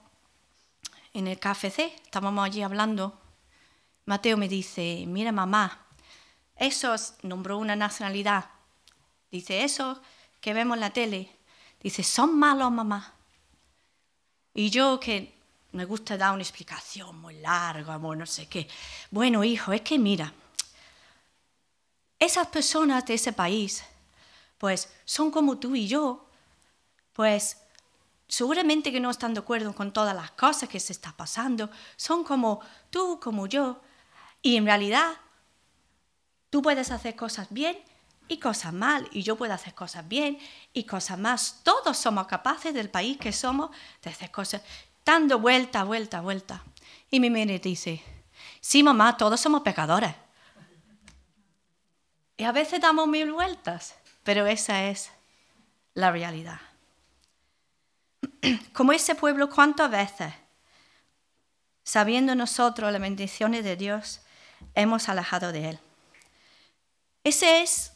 en 1.12 1.28
el 1.28 1.38
KFC, 1.38 1.94
estábamos 2.04 2.44
allí 2.44 2.62
hablando. 2.62 3.18
Mateo 4.06 4.36
me 4.36 4.48
dice, 4.48 5.04
mira 5.06 5.32
mamá, 5.32 5.86
esos, 6.56 7.14
nombró 7.22 7.58
una 7.58 7.76
nacionalidad, 7.76 8.50
dice, 9.30 9.64
esos 9.64 9.98
que 10.40 10.54
vemos 10.54 10.76
en 10.76 10.80
la 10.80 10.90
tele, 10.90 11.30
dice, 11.80 12.02
son 12.02 12.38
malos 12.38 12.72
mamá. 12.72 13.14
Y 14.54 14.70
yo 14.70 15.00
que 15.00 15.34
me 15.72 15.84
gusta 15.84 16.16
dar 16.16 16.34
una 16.34 16.42
explicación 16.42 17.18
muy 17.20 17.38
larga, 17.40 17.96
no 17.98 18.26
sé 18.26 18.46
qué. 18.46 18.68
Bueno, 19.10 19.42
hijo, 19.44 19.72
es 19.72 19.80
que 19.80 19.98
mira, 19.98 20.32
esas 22.18 22.46
personas 22.48 23.04
de 23.06 23.14
ese 23.14 23.32
país, 23.32 23.82
pues 24.58 24.92
son 25.04 25.30
como 25.30 25.58
tú 25.58 25.74
y 25.74 25.88
yo, 25.88 26.28
pues 27.12 27.61
seguramente 28.32 28.90
que 28.90 28.98
no 28.98 29.10
están 29.10 29.34
de 29.34 29.40
acuerdo 29.40 29.74
con 29.74 29.92
todas 29.92 30.16
las 30.16 30.30
cosas 30.30 30.66
que 30.66 30.80
se 30.80 30.94
están 30.94 31.12
pasando, 31.12 31.68
son 31.96 32.24
como 32.24 32.60
tú, 32.88 33.20
como 33.20 33.46
yo, 33.46 33.82
y 34.40 34.56
en 34.56 34.64
realidad 34.64 35.12
tú 36.48 36.62
puedes 36.62 36.90
hacer 36.90 37.14
cosas 37.14 37.48
bien 37.50 37.78
y 38.28 38.38
cosas 38.38 38.72
mal, 38.72 39.06
y 39.12 39.22
yo 39.22 39.36
puedo 39.36 39.52
hacer 39.52 39.74
cosas 39.74 40.08
bien 40.08 40.38
y 40.72 40.84
cosas 40.84 41.18
más. 41.18 41.60
Todos 41.62 41.98
somos 41.98 42.26
capaces 42.26 42.72
del 42.72 42.88
país 42.88 43.18
que 43.18 43.32
somos 43.32 43.68
de 44.00 44.08
hacer 44.08 44.30
cosas, 44.30 44.62
dando 45.04 45.38
vuelta, 45.38 45.84
vuelta, 45.84 46.22
vuelta. 46.22 46.64
Y 47.10 47.20
mi 47.20 47.28
madre 47.28 47.58
dice, 47.58 48.02
sí 48.62 48.82
mamá, 48.82 49.18
todos 49.18 49.42
somos 49.42 49.60
pecadores. 49.60 50.14
Y 52.38 52.44
a 52.44 52.52
veces 52.52 52.80
damos 52.80 53.06
mil 53.08 53.30
vueltas, 53.30 53.94
pero 54.22 54.46
esa 54.46 54.84
es 54.84 55.10
la 55.92 56.10
realidad. 56.10 56.71
como 58.72 58.92
ese 58.92 59.14
pueblo, 59.14 59.48
¿cuántas 59.48 59.90
veces, 59.90 60.32
sabiendo 61.84 62.34
nosotros 62.34 62.92
las 62.92 63.00
bendiciones 63.00 63.64
de 63.64 63.76
Dios, 63.76 64.20
hemos 64.74 65.08
alejado 65.08 65.52
de 65.52 65.70
Él? 65.70 65.78
Ese 67.24 67.62
es, 67.62 67.92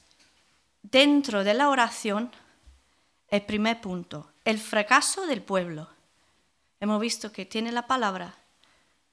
dentro 0.83 1.45
de 1.45 1.55
la 1.55 1.69
oración, 1.69 2.31
el 3.29 3.43
primer 3.43 3.81
punto, 3.81 4.31
el 4.45 4.59
fracaso 4.59 5.26
del 5.26 5.43
pueblo. 5.43 5.88
Hemos 6.79 7.00
visto 7.00 7.33
que 7.33 7.45
tiene 7.45 7.73
la 7.73 7.87
palabra, 7.87 8.35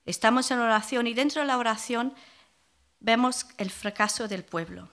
estamos 0.06 0.52
en 0.52 0.60
oración 0.60 1.08
y 1.08 1.14
dentro 1.14 1.42
de 1.42 1.48
la 1.48 1.58
oración 1.58 2.14
vemos 3.00 3.48
el 3.58 3.72
fracaso 3.72 4.28
del 4.28 4.44
pueblo. 4.44 4.90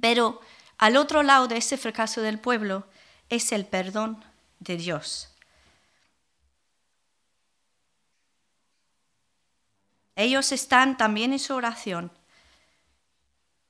Pero 0.00 0.40
al 0.78 0.96
otro 0.96 1.22
lado 1.22 1.46
de 1.46 1.58
ese 1.58 1.76
fracaso 1.76 2.20
del 2.20 2.40
pueblo 2.40 2.86
es 3.28 3.52
el 3.52 3.64
perdón 3.64 4.24
de 4.58 4.76
Dios. 4.76 5.35
Ellos 10.16 10.50
están 10.50 10.96
también 10.96 11.34
en 11.34 11.38
su 11.38 11.54
oración, 11.54 12.10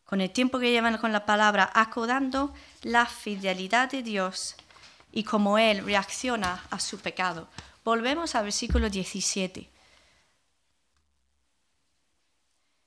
con 0.04 0.20
el 0.20 0.30
tiempo 0.30 0.60
que 0.60 0.70
llevan 0.70 0.96
con 0.98 1.10
la 1.12 1.26
palabra, 1.26 1.68
acordando 1.74 2.54
la 2.82 3.06
fidelidad 3.06 3.90
de 3.90 4.04
Dios 4.04 4.54
y 5.10 5.24
cómo 5.24 5.58
Él 5.58 5.84
reacciona 5.84 6.64
a 6.70 6.78
su 6.78 7.00
pecado. 7.00 7.48
Volvemos 7.84 8.36
al 8.36 8.44
versículo 8.44 8.88
17. 8.88 9.68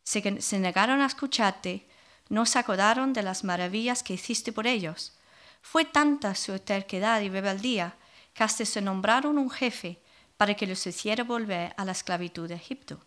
Se, 0.04 0.42
se 0.42 0.60
negaron 0.60 1.02
a 1.02 1.08
escucharte, 1.08 1.86
no 2.30 2.46
se 2.46 2.60
acordaron 2.60 3.12
de 3.12 3.24
las 3.24 3.44
maravillas 3.44 4.04
que 4.04 4.14
hiciste 4.14 4.54
por 4.54 4.68
ellos. 4.68 5.18
Fue 5.62 5.84
tanta 5.84 6.34
su 6.34 6.58
terquedad 6.60 7.20
y 7.20 7.30
rebeldía 7.30 7.98
que 8.34 8.46
hasta 8.46 8.64
se 8.64 8.82
nombraron 8.82 9.38
un 9.38 9.50
jefe 9.50 10.02
para 10.38 10.54
que 10.54 10.66
los 10.66 10.88
hiciera 10.88 11.26
volver 11.26 11.74
a 11.76 11.84
la 11.84 11.92
esclavitud 11.92 12.48
de 12.48 12.56
Egipto. 12.56 13.02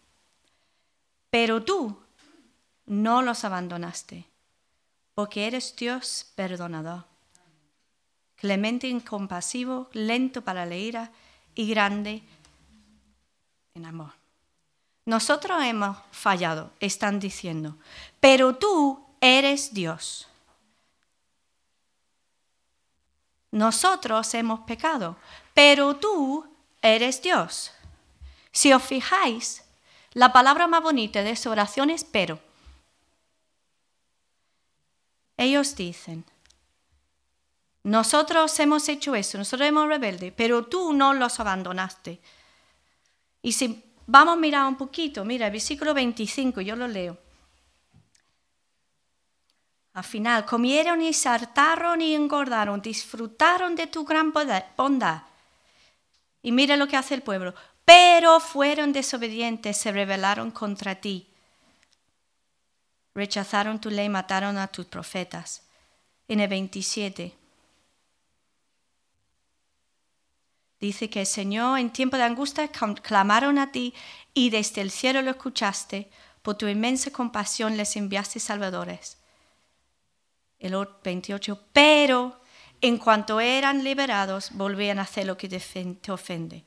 Pero 1.33 1.63
tú 1.65 1.99
no 2.85 3.23
los 3.23 3.43
abandonaste, 3.45 4.27
porque 5.15 5.47
eres 5.47 5.75
Dios 5.75 6.31
perdonador, 6.35 7.07
clemente 8.37 8.87
y 8.87 9.01
compasivo, 9.01 9.89
lento 9.95 10.43
para 10.43 10.67
la 10.67 10.77
ira 10.77 11.11
y 11.55 11.71
grande 11.71 12.23
en 13.73 13.87
amor. 13.87 14.13
Nosotros 15.07 15.63
hemos 15.65 15.97
fallado, 16.11 16.71
están 16.81 17.19
diciendo, 17.19 17.79
pero 18.21 18.55
tú 18.57 19.03
eres 19.19 19.73
Dios. 19.73 20.29
Nosotros 23.53 24.35
hemos 24.35 24.61
pecado, 24.61 25.17
pero 25.55 25.97
tú 25.97 26.47
eres 26.83 27.23
Dios. 27.23 27.73
Si 28.51 28.71
os 28.71 28.83
fijáis, 28.83 29.62
la 30.15 30.33
palabra 30.33 30.67
más 30.67 30.83
bonita 30.83 31.23
de 31.23 31.31
esa 31.31 31.51
oración 31.51 31.91
es 31.91 32.05
pero. 32.05 32.39
Ellos 35.37 35.75
dicen, 35.75 36.25
nosotros 37.85 38.59
hemos 38.61 38.89
hecho 38.89 39.15
eso, 39.15 39.39
nosotros 39.39 39.69
hemos 39.69 39.89
rebelde, 39.89 40.31
pero 40.31 40.67
tú 40.67 40.93
no 40.93 41.15
los 41.15 41.41
abandonaste. 41.41 42.21
Y 43.41 43.53
si 43.53 43.83
vamos 44.07 44.35
a 44.35 44.41
mirar 44.41 44.67
un 44.69 44.77
poquito, 44.77 45.25
mira, 45.25 45.47
el 45.47 45.53
versículo 45.53 45.95
25, 45.95 46.61
yo 46.61 46.77
lo 46.77 46.87
leo. 46.87 47.19
Al 49.95 50.05
final, 50.05 50.47
comieron 50.47 51.03
y 51.03 51.13
saltaron 51.13 52.01
y 52.01 52.15
engordaron, 52.15 52.81
disfrutaron 52.81 53.75
de 53.75 53.89
tu 53.89 54.05
gran 54.05 54.33
bondad. 54.77 55.23
Y 56.43 56.53
mira 56.53 56.77
lo 56.77 56.87
que 56.87 56.97
hace 56.97 57.15
el 57.15 57.23
pueblo 57.23 57.55
pero 57.85 58.41
fueron 58.41 58.93
desobedientes, 58.93 59.77
se 59.77 59.93
rebelaron 59.93 60.51
contra 60.51 60.97
ti. 60.97 61.29
Rechazaron 63.15 63.81
tu 63.81 63.91
ley, 63.91 64.09
mataron 64.09 64.57
a 64.57 64.69
tus 64.69 64.87
profetas. 64.87 65.63
En 66.29 66.41
el 66.41 66.49
27 66.49 67.35
dice 70.81 71.11
que 71.11 71.21
el 71.21 71.27
Señor 71.27 71.79
en 71.79 71.91
tiempo 71.91 72.17
de 72.17 72.25
angustia 72.25 72.69
clamaron 72.69 73.59
a 73.59 73.71
ti 73.71 73.95
y 74.35 74.51
desde 74.51 74.81
el 74.81 74.91
cielo 74.91 75.23
lo 75.23 75.31
escuchaste. 75.31 76.11
Por 76.43 76.57
tu 76.57 76.67
inmensa 76.67 77.11
compasión 77.11 77.77
les 77.77 77.97
enviaste 77.97 78.41
salvadores. 78.41 79.19
El 80.59 80.75
28, 81.05 81.67
pero 81.73 82.41
en 82.81 82.99
cuanto 82.99 83.41
eran 83.41 83.85
liberados, 83.85 84.51
volvían 84.53 84.99
a 84.99 85.03
hacer 85.03 85.27
lo 85.27 85.37
que 85.37 85.49
te 85.49 86.13
ofende. 86.13 86.65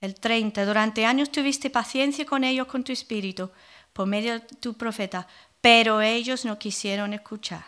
El 0.00 0.14
30. 0.14 0.64
Durante 0.64 1.04
años 1.04 1.30
tuviste 1.30 1.70
paciencia 1.70 2.24
con 2.24 2.44
ellos 2.44 2.66
con 2.66 2.82
tu 2.82 2.92
espíritu, 2.92 3.50
por 3.92 4.06
medio 4.06 4.34
de 4.34 4.40
tu 4.40 4.74
profeta, 4.74 5.26
pero 5.60 6.00
ellos 6.00 6.44
no 6.44 6.58
quisieron 6.58 7.12
escuchar. 7.12 7.64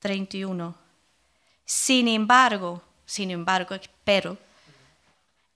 31. 0.00 0.74
Sin 1.64 2.08
embargo, 2.08 2.82
sin 3.04 3.30
embargo, 3.30 3.76
pero, 4.04 4.36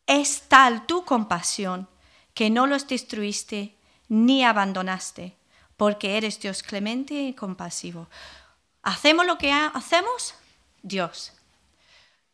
es 0.07 0.42
tal 0.49 0.87
tu 0.87 1.05
compasión 1.05 1.88
que 2.35 2.51
no 2.51 2.66
los 2.66 2.87
destruiste 2.87 3.75
ni 4.09 4.44
abandonaste, 4.44 5.37
porque 5.77 6.16
eres 6.16 6.40
Dios 6.40 6.62
clemente 6.62 7.14
y 7.14 7.35
compasivo. 7.35 8.09
¿Hacemos 8.83 9.27
lo 9.27 9.38
que 9.38 9.53
hacemos? 9.53 10.35
Dios. 10.83 11.33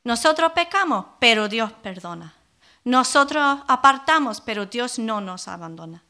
Nosotros 0.04 0.52
pecamos, 0.52 1.06
pero 1.18 1.48
Dios 1.48 1.72
perdona. 1.82 2.35
Nosotros 2.86 3.62
apartamos, 3.66 4.40
pero 4.40 4.66
Dios 4.66 5.00
no 5.00 5.20
nos 5.20 5.48
abandona. 5.48 6.04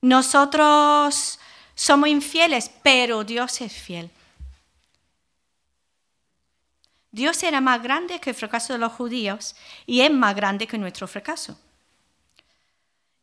Nosotros 0.00 1.40
somos 1.74 2.08
infieles, 2.08 2.70
pero 2.84 3.24
Dios 3.24 3.60
es 3.60 3.72
fiel. 3.72 4.08
Dios 7.10 7.42
era 7.42 7.60
más 7.60 7.82
grande 7.82 8.20
que 8.20 8.30
el 8.30 8.36
fracaso 8.36 8.72
de 8.72 8.78
los 8.78 8.92
judíos 8.92 9.56
y 9.84 10.02
es 10.02 10.12
más 10.12 10.36
grande 10.36 10.68
que 10.68 10.78
nuestro 10.78 11.08
fracaso. 11.08 11.58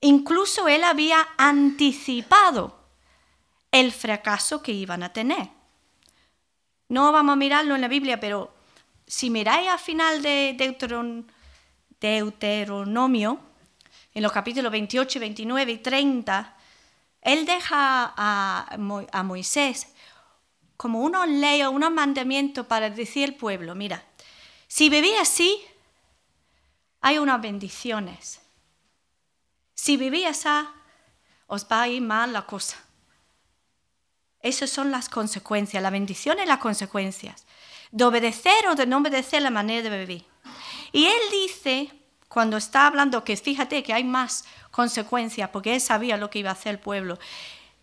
Incluso 0.02 0.68
Él 0.68 0.84
había 0.84 1.26
anticipado 1.38 2.78
el 3.72 3.94
fracaso 3.94 4.62
que 4.62 4.74
iban 4.74 5.04
a 5.04 5.14
tener. 5.14 5.48
No 6.90 7.14
vamos 7.14 7.32
a 7.32 7.38
mirarlo 7.38 7.76
en 7.76 7.82
la 7.82 7.88
Biblia, 7.88 8.20
pero 8.20 8.54
si 9.08 9.30
miráis 9.30 9.70
al 9.70 9.80
final 9.80 10.22
de 10.22 10.54
Deuteronomio, 10.58 11.34
Deuteronomio, 12.06 13.40
en 14.14 14.22
los 14.22 14.32
capítulos 14.32 14.72
28, 14.72 15.20
29 15.20 15.72
y 15.72 15.78
30, 15.80 16.56
Él 17.22 17.46
deja 17.46 18.14
a, 18.16 18.78
a 19.12 19.24
Moisés 19.24 19.88
como 20.78 21.02
unos 21.02 21.28
leyes, 21.28 21.68
unos 21.68 21.92
mandamientos 21.92 22.68
para 22.68 22.90
decir 22.92 23.30
al 23.30 23.36
pueblo, 23.36 23.74
mira, 23.74 24.04
si 24.68 24.90
vivís 24.90 25.20
así, 25.20 25.60
hay 27.02 27.18
unas 27.18 27.42
bendiciones. 27.42 28.40
Si 29.74 29.98
vivís 29.98 30.28
así, 30.28 30.50
os 31.48 31.66
va 31.66 31.84
a 31.84 31.88
ir 31.88 32.02
mal 32.02 32.34
la 32.34 32.46
cosa. 32.46 32.78
Esas 34.42 34.70
son 34.70 34.92
las 34.92 35.10
consecuencias, 35.10 35.82
la 35.82 35.90
bendición 35.90 36.38
y 36.40 36.46
las 36.46 36.60
consecuencias. 36.60 37.46
De 37.92 38.04
obedecer 38.04 38.68
o 38.68 38.76
de 38.76 38.86
no 38.86 38.98
obedecer 38.98 39.42
la 39.42 39.50
manera 39.50 39.90
de 39.90 40.00
vivir. 40.00 40.35
Y 40.96 41.08
él 41.08 41.22
dice, 41.30 41.92
cuando 42.30 42.56
está 42.56 42.88
hablando, 42.88 43.26
que 43.26 43.36
fíjate 43.36 43.84
que 43.84 43.92
hay 43.92 44.06
más 44.06 44.46
consecuencias, 44.72 45.50
porque 45.50 45.76
él 45.76 45.82
sabía 45.82 46.16
lo 46.16 46.30
que 46.30 46.40
iba 46.40 46.52
a 46.52 46.54
hacer 46.54 46.76
el 46.76 46.80
pueblo, 46.80 47.20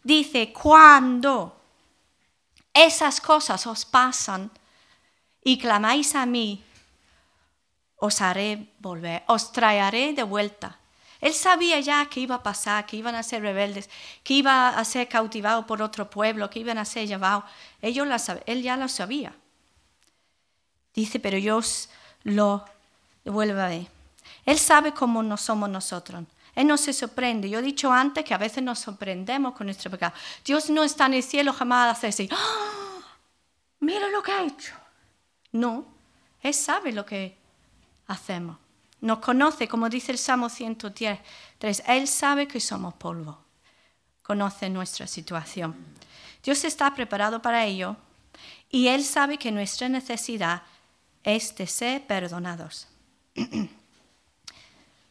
dice, 0.03 0.51
cuando 0.55 1.61
esas 2.73 3.21
cosas 3.21 3.67
os 3.67 3.85
pasan 3.85 4.51
y 5.45 5.59
clamáis 5.59 6.15
a 6.15 6.25
mí, 6.25 6.65
os 7.97 8.23
haré 8.23 8.73
volver, 8.79 9.25
os 9.27 9.53
traeré 9.53 10.15
de 10.15 10.23
vuelta. 10.23 10.79
Él 11.21 11.35
sabía 11.35 11.81
ya 11.81 12.07
que 12.07 12.21
iba 12.21 12.37
a 12.37 12.43
pasar, 12.43 12.87
que 12.87 12.97
iban 12.97 13.15
a 13.15 13.23
ser 13.23 13.43
rebeldes, 13.43 13.91
que 14.25 14.33
iba 14.33 14.71
a 14.71 14.85
ser 14.87 15.07
cautivado 15.09 15.67
por 15.67 15.83
otro 15.83 16.09
pueblo, 16.09 16.49
que 16.49 16.61
iban 16.61 16.79
a 16.79 16.87
ser 16.87 17.07
llevados. 17.07 17.45
Ellos 17.83 18.09
él 18.47 18.63
ya 18.63 18.79
lo 18.79 18.89
sabía. 18.89 19.37
Dice, 20.95 21.21
pero 21.21 21.37
yo 21.37 21.61
lo 22.25 22.65
devuelvo 23.25 23.87
Él 24.45 24.59
sabe 24.59 24.93
cómo 24.93 25.23
no 25.23 25.37
somos 25.37 25.69
nosotros. 25.69 26.25
Él 26.55 26.67
no 26.67 26.77
se 26.77 26.93
sorprende. 26.93 27.49
Yo 27.49 27.61
he 27.61 27.63
dicho 27.63 27.91
antes 27.91 28.25
que 28.25 28.35
a 28.35 28.39
veces 28.39 28.63
nos 28.63 28.79
sorprendemos 28.79 29.55
con 29.55 29.67
nuestro 29.67 29.91
pecado. 29.91 30.15
Dios 30.45 30.69
no 30.69 30.85
está 30.85 31.07
en 31.07 31.15
el 31.15 31.23
cielo 31.23 31.53
jamás 31.53 31.89
a 31.89 31.91
hacer 31.91 32.11
así. 32.11 32.29
¡Ah! 32.31 32.83
Mira 33.81 34.09
lo 34.11 34.23
que 34.23 34.33
ha 34.33 34.45
hecho. 34.45 34.75
No, 35.53 35.87
Él 36.41 36.55
sabe 36.55 36.93
lo 36.93 37.05
que 37.05 37.37
hacemos. 38.07 38.57
Nos 39.01 39.19
conoce, 39.19 39.67
como 39.67 39.89
dice 39.89 40.13
el 40.13 40.19
Salmo 40.19 40.49
110, 40.49 41.19
Él 41.87 42.07
sabe 42.07 42.47
que 42.47 42.61
somos 42.61 42.95
polvo. 42.95 43.39
Conoce 44.23 44.71
nuestra 44.71 45.07
situación. 45.07 45.75
Dios 46.45 46.65
está 46.65 46.95
preparado 46.95 47.43
para 47.43 47.65
ello 47.65 47.97
y 48.71 48.89
Él 48.89 49.05
sabe 49.05 49.39
que 49.39 49.51
nuestra 49.51 49.89
necesidad 49.89 50.63
es 51.25 51.55
de 51.57 51.67
ser 51.67 52.07
perdonados. 52.07 52.87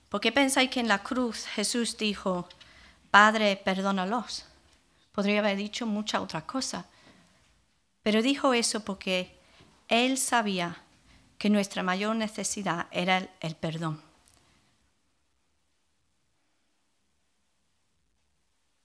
¿Por 0.10 0.22
qué 0.22 0.32
pensáis 0.32 0.70
que 0.70 0.80
en 0.80 0.88
la 0.88 1.04
cruz 1.04 1.46
Jesús 1.48 1.98
dijo, 1.98 2.48
Padre, 3.10 3.56
perdónalos? 3.56 4.46
Podría 5.12 5.40
haber 5.40 5.58
dicho 5.58 5.86
mucha 5.86 6.22
otra 6.22 6.46
cosa. 6.46 6.86
Pero 8.04 8.22
dijo 8.22 8.54
eso 8.54 8.84
porque 8.84 9.38
Él 9.88 10.18
sabía 10.18 10.78
que 11.38 11.50
nuestra 11.50 11.84
mayor 11.84 12.16
necesidad 12.16 12.88
era 12.92 13.18
el, 13.18 13.30
el 13.40 13.56
perdón. 13.56 14.02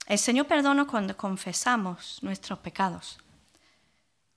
El 0.06 0.18
Señor 0.18 0.46
perdona 0.46 0.86
cuando 0.86 1.16
confesamos 1.16 2.22
nuestros 2.22 2.60
pecados. 2.60 3.18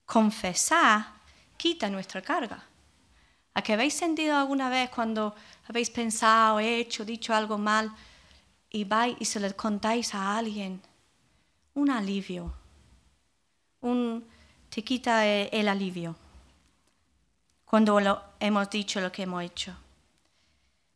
Confesar 0.05 1.13
quita 1.57 1.89
nuestra 1.89 2.21
carga. 2.23 2.68
¿A 3.59 3.61
que 3.61 3.73
habéis 3.73 3.93
sentido 3.93 4.37
alguna 4.37 4.69
vez 4.69 4.89
cuando 4.89 5.35
habéis 5.67 5.89
pensado, 5.89 6.61
hecho, 6.61 7.03
dicho 7.03 7.33
algo 7.33 7.57
mal 7.57 7.93
y 8.69 8.85
vais 8.85 9.17
y 9.19 9.25
se 9.25 9.41
lo 9.41 9.53
contáis 9.57 10.15
a 10.15 10.37
alguien? 10.37 10.81
Un 11.73 11.91
alivio. 11.91 12.53
Un, 13.81 14.25
te 14.69 14.81
quita 14.81 15.25
el, 15.25 15.67
alivio 15.67 16.15
cuando 17.65 17.99
hemos 18.39 18.69
dicho 18.69 19.01
lo 19.01 19.11
que 19.11 19.23
hemos 19.23 19.43
hecho. 19.43 19.75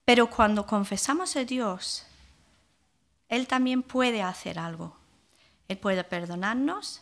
Pero 0.05 0.29
cuando 0.29 0.65
confesamos 0.65 1.35
a 1.35 1.43
Dios, 1.43 2.05
Él 3.27 3.45
también 3.45 3.83
puede 3.83 4.21
hacer 4.21 4.57
algo. 4.57 4.95
Él 5.67 5.77
puede 5.77 6.05
perdonarnos 6.05 7.01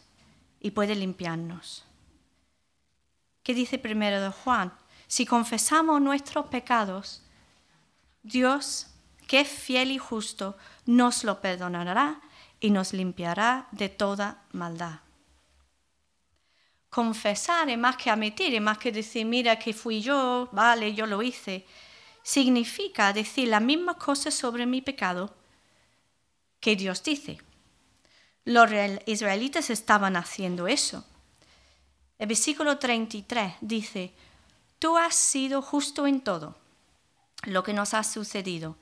y 0.60 0.72
puede 0.72 0.96
limpiarnos. 0.96 1.86
¿Qué 3.44 3.54
dice 3.54 3.78
primero 3.78 4.20
de 4.20 4.32
Juan? 4.32 4.81
Si 5.12 5.26
confesamos 5.26 6.00
nuestros 6.00 6.46
pecados, 6.46 7.22
Dios, 8.24 8.88
que 9.28 9.42
es 9.42 9.50
fiel 9.50 9.92
y 9.92 9.98
justo, 9.98 10.56
nos 10.86 11.26
lo 11.26 11.42
perdonará 11.42 12.22
y 12.62 12.70
nos 12.70 12.94
limpiará 12.94 13.68
de 13.72 13.90
toda 13.90 14.46
maldad. 14.54 15.02
Confesar 16.90 17.70
es 17.70 17.78
más 17.78 17.98
que 17.98 18.10
admitir, 18.10 18.56
es 18.56 18.62
más 18.62 18.78
que 18.78 18.94
decir, 18.94 19.26
mira 19.26 19.60
que 19.60 19.74
fui 19.74 20.02
yo, 20.02 20.48
vale, 20.54 20.94
yo 20.94 21.06
lo 21.06 21.22
hice. 21.22 21.66
Significa 22.24 23.12
decir 23.12 23.50
las 23.50 23.62
mismas 23.62 23.98
cosas 23.98 24.34
sobre 24.34 24.66
mi 24.66 24.82
pecado 24.82 25.36
que 26.62 26.78
Dios 26.78 27.04
dice. 27.04 27.38
Los 28.46 28.72
israelitas 29.08 29.72
estaban 29.72 30.16
haciendo 30.16 30.70
eso. 30.70 31.06
El 32.18 32.28
versículo 32.28 32.78
33 32.78 33.56
dice, 33.60 34.14
Tú 34.82 34.98
has 34.98 35.14
sido 35.14 35.62
justo 35.62 36.08
en 36.08 36.22
todo 36.22 36.56
lo 37.44 37.62
que 37.62 37.72
nos 37.72 37.94
ha 37.94 38.04
sucedido, 38.04 38.78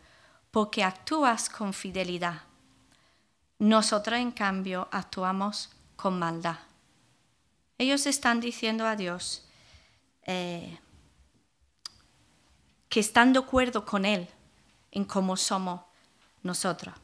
porque 0.50 0.82
actúas 0.82 1.50
con 1.50 1.74
fidelidad. 1.74 2.44
Nosotros, 3.58 4.18
en 4.18 4.32
cambio, 4.32 4.88
actuamos 4.94 5.72
con 5.98 6.18
maldad. 6.18 6.60
Ellos 7.78 8.06
están 8.06 8.40
diciendo 8.40 8.88
a 8.88 8.96
Dios 8.96 9.46
eh, 10.24 10.80
que 12.88 13.02
están 13.02 13.34
de 13.34 13.40
acuerdo 13.40 13.86
con 13.86 14.06
Él 14.06 14.30
en 14.92 15.04
cómo 15.04 15.36
somos 15.36 15.82
nosotros. 16.44 16.96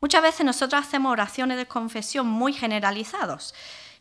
Muchas 0.00 0.22
veces 0.22 0.46
nosotros 0.46 0.82
hacemos 0.82 1.12
oraciones 1.12 1.58
de 1.58 1.68
confesión 1.68 2.26
muy 2.26 2.54
generalizados. 2.54 3.52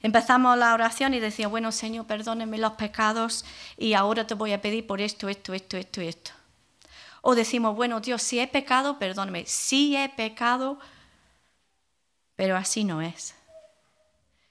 Empezamos 0.04 0.58
la 0.58 0.74
oración 0.74 1.14
y 1.14 1.20
decimos, 1.20 1.52
bueno 1.52 1.72
Señor, 1.72 2.08
perdóneme 2.08 2.58
los 2.58 2.74
pecados 2.74 3.46
y 3.78 3.94
ahora 3.94 4.26
te 4.26 4.34
voy 4.34 4.54
a 4.54 4.62
pedir 4.62 4.88
por 4.88 5.00
esto, 5.00 5.30
esto, 5.30 5.54
esto, 5.54 5.78
esto 5.78 6.02
y 6.02 6.08
esto. 6.08 6.32
O 7.22 7.36
decimos, 7.36 7.76
bueno 7.76 8.00
Dios, 8.00 8.22
si 8.22 8.40
he 8.40 8.48
pecado, 8.48 8.98
perdóneme. 8.98 9.46
Sí 9.46 9.96
he 9.96 10.10
pecado, 10.10 10.80
pero 12.36 12.56
así 12.56 12.84
no 12.84 13.02
es. 13.02 13.36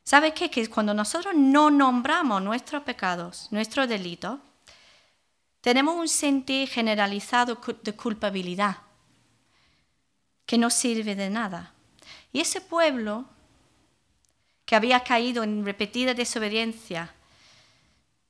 ¿Sabes 0.04 0.32
qué? 0.34 0.50
Que 0.50 0.68
cuando 0.68 0.94
nosotros 0.94 1.34
no 1.36 1.70
nombramos 1.70 2.42
nuestros 2.42 2.82
pecados, 2.84 3.48
nuestros 3.50 3.88
delitos, 3.88 4.38
tenemos 5.60 5.96
un 5.96 6.08
sentir 6.08 6.68
generalizado 6.68 7.60
de 7.82 7.92
culpabilidad 7.92 8.78
que 10.46 10.58
no 10.58 10.70
sirve 10.70 11.14
de 11.14 11.28
nada. 11.30 11.74
Y 12.32 12.40
ese 12.40 12.60
pueblo 12.60 13.26
que 14.70 14.76
había 14.76 15.02
caído 15.02 15.42
en 15.42 15.64
repetida 15.64 16.14
desobediencia, 16.14 17.12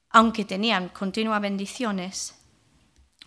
aunque 0.09 0.47
tenían 0.47 0.89
continuas 0.89 1.39
bendiciones, 1.43 2.35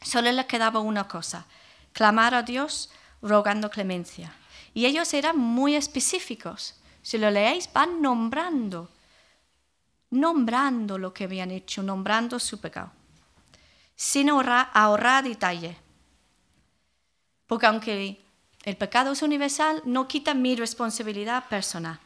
solo 0.01 0.31
les 0.31 0.47
quedaba 0.47 0.79
una 0.79 1.07
cosa, 1.07 1.45
clamar 1.91 2.33
a 2.33 2.41
Dios 2.41 2.89
rogando 3.21 3.69
clemencia. 3.69 4.33
Y 4.73 4.87
ellos 4.87 5.13
eran 5.13 5.37
muy 5.37 5.75
específicos. 5.75 6.81
Si 7.03 7.19
lo 7.19 7.29
leéis, 7.29 7.71
van 7.71 8.01
nombrando, 8.01 8.89
nombrando 10.09 10.97
lo 10.97 11.13
que 11.13 11.25
habían 11.25 11.51
hecho, 11.51 11.83
nombrando 11.83 12.39
su 12.39 12.59
pecado, 12.59 12.91
sin 13.95 14.31
ahorrar, 14.31 14.71
ahorrar 14.73 15.23
detalle. 15.23 15.77
Porque 17.45 17.67
aunque 17.67 18.25
el 18.63 18.75
pecado 18.75 19.11
es 19.11 19.21
universal, 19.21 19.83
no 19.85 20.07
quita 20.07 20.33
mi 20.33 20.55
responsabilidad 20.55 21.47
personal. 21.47 21.99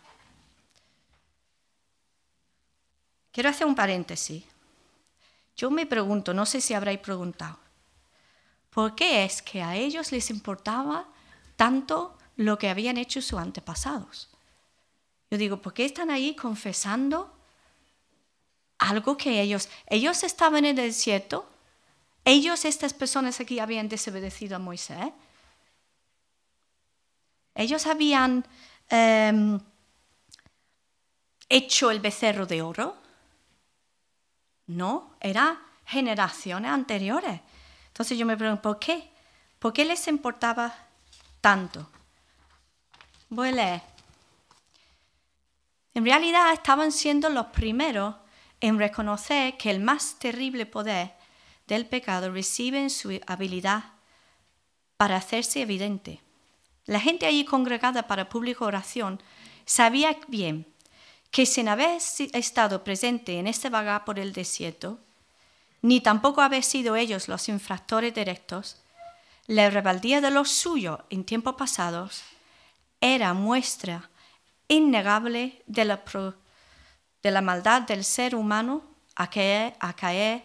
Quiero 3.38 3.52
hacer 3.52 3.68
un 3.68 3.76
paréntesis. 3.76 4.44
Yo 5.56 5.70
me 5.70 5.86
pregunto, 5.86 6.34
no 6.34 6.44
sé 6.48 6.60
si 6.60 6.74
habréis 6.74 7.02
preguntado, 7.02 7.60
¿por 8.72 8.96
qué 8.96 9.26
es 9.26 9.44
que 9.44 9.62
a 9.62 9.76
ellos 9.76 10.12
les 10.12 10.32
importaba 10.32 11.06
tanto 11.56 12.18
lo 12.36 12.58
que 12.58 12.68
habían 12.68 12.98
hecho 12.98 13.22
sus 13.22 13.38
antepasados? 13.38 14.32
Yo 15.30 15.38
digo, 15.38 15.62
¿por 15.62 15.76
qué 15.76 15.86
están 15.86 16.10
ahí 16.10 16.36
confesando 16.36 17.32
algo 18.80 19.18
que 19.18 19.40
ellos, 19.40 19.70
ellos 19.86 20.24
estaban 20.24 20.66
en 20.66 20.80
el 20.80 20.88
desierto, 20.88 21.48
ellos, 22.26 22.66
estas 22.66 22.96
personas 22.96 23.40
aquí, 23.40 23.60
habían 23.60 23.88
desobedecido 23.88 24.56
a 24.56 24.60
Moisés, 24.60 25.14
ellos 27.54 27.86
habían 27.86 28.48
em, 28.90 29.60
hecho 31.50 31.92
el 31.92 32.00
becerro 32.00 32.48
de 32.48 32.64
oro, 32.64 33.06
no, 34.68 35.16
eran 35.20 35.58
generaciones 35.86 36.72
anteriores. 36.72 37.42
Entonces 37.88 38.18
yo 38.18 38.26
me 38.26 38.38
pregunto, 38.38 38.62
¿por 38.62 38.80
qué? 38.80 39.10
¿Por 39.60 39.74
qué 39.74 39.86
les 39.86 40.08
importaba 40.08 40.74
tanto? 41.42 41.90
Voy 43.30 43.50
a 43.50 43.52
leer 43.52 43.82
En 45.94 46.06
realidad 46.06 46.54
estaban 46.54 46.92
siendo 46.92 47.30
los 47.30 47.48
primeros 47.48 48.16
en 48.62 48.78
reconocer 48.78 49.58
que 49.58 49.72
el 49.72 49.80
más 49.80 50.20
terrible 50.20 50.66
poder 50.66 51.14
del 51.68 51.86
pecado 51.86 52.32
reside 52.32 52.82
en 52.82 52.90
su 52.90 53.20
habilidad 53.28 53.86
para 54.96 55.18
hacerse 55.18 55.62
evidente. 55.62 56.22
La 56.86 57.00
gente 57.00 57.26
allí 57.26 57.46
congregada 57.46 58.08
para 58.08 58.30
pública 58.30 58.66
oración 58.66 59.22
sabía 59.66 60.18
bien 60.28 60.66
que 61.32 61.46
sin 61.46 61.68
haber 61.68 62.00
estado 62.34 62.84
presente 62.84 63.40
en 63.40 63.48
este 63.48 63.70
vagar 63.70 64.06
por 64.06 64.20
el 64.20 64.34
desierto, 64.34 65.00
ni 65.82 66.02
tampoco 66.02 66.42
haber 66.42 66.64
sido 66.64 66.96
ellos 66.96 67.28
los 67.28 67.50
infractores 67.50 68.14
directos, 68.14 68.78
la 69.46 69.70
rebeldía 69.70 70.20
de 70.20 70.32
los 70.32 70.50
suyos 70.52 71.00
en 71.10 71.24
tiempos 71.24 71.56
pasados 71.56 72.24
era 73.00 73.34
muestra 73.34 74.10
innegable 74.68 75.62
de 75.68 75.86
la, 75.86 76.04
de 77.24 77.32
la 77.32 77.42
maldad 77.42 77.84
del 77.84 78.04
ser 78.04 78.36
humano 78.36 78.82
a 79.16 79.30
caer, 79.30 79.76
a 79.80 79.94
caer 79.94 80.44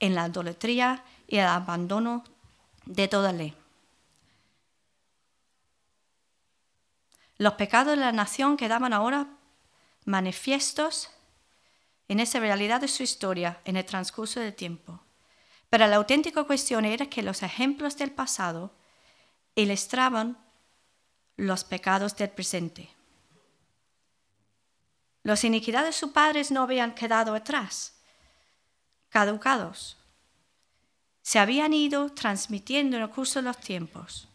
en 0.00 0.14
la 0.14 0.26
idolatría 0.26 1.04
y 1.28 1.36
el 1.36 1.46
abandono 1.46 2.24
de 2.84 3.06
toda 3.06 3.32
ley. 3.32 3.54
Los 7.38 7.54
pecados 7.54 7.96
de 7.96 8.00
la 8.00 8.12
nación 8.12 8.56
quedaban 8.56 8.92
ahora 8.92 9.26
manifiestos 10.10 11.08
en 12.08 12.20
esa 12.20 12.40
realidad 12.40 12.80
de 12.80 12.88
su 12.88 13.02
historia 13.02 13.60
en 13.64 13.76
el 13.76 13.86
transcurso 13.86 14.40
del 14.40 14.54
tiempo. 14.54 15.00
Pero 15.70 15.86
la 15.86 15.96
auténtica 15.96 16.44
cuestión 16.44 16.84
era 16.84 17.06
que 17.06 17.22
los 17.22 17.42
ejemplos 17.42 17.96
del 17.96 18.10
pasado 18.10 18.72
ilustraban 19.54 20.36
los 21.36 21.64
pecados 21.64 22.16
del 22.16 22.30
presente. 22.30 22.90
Las 25.22 25.44
iniquidades 25.44 25.94
de 25.94 26.00
sus 26.00 26.10
padres 26.10 26.50
no 26.50 26.62
habían 26.62 26.94
quedado 26.94 27.34
atrás, 27.34 28.00
caducados. 29.10 29.96
Se 31.22 31.38
habían 31.38 31.72
ido 31.72 32.10
transmitiendo 32.10 32.96
en 32.96 33.04
el 33.04 33.10
curso 33.10 33.38
de 33.38 33.44
los 33.44 33.58
tiempos 33.58 34.29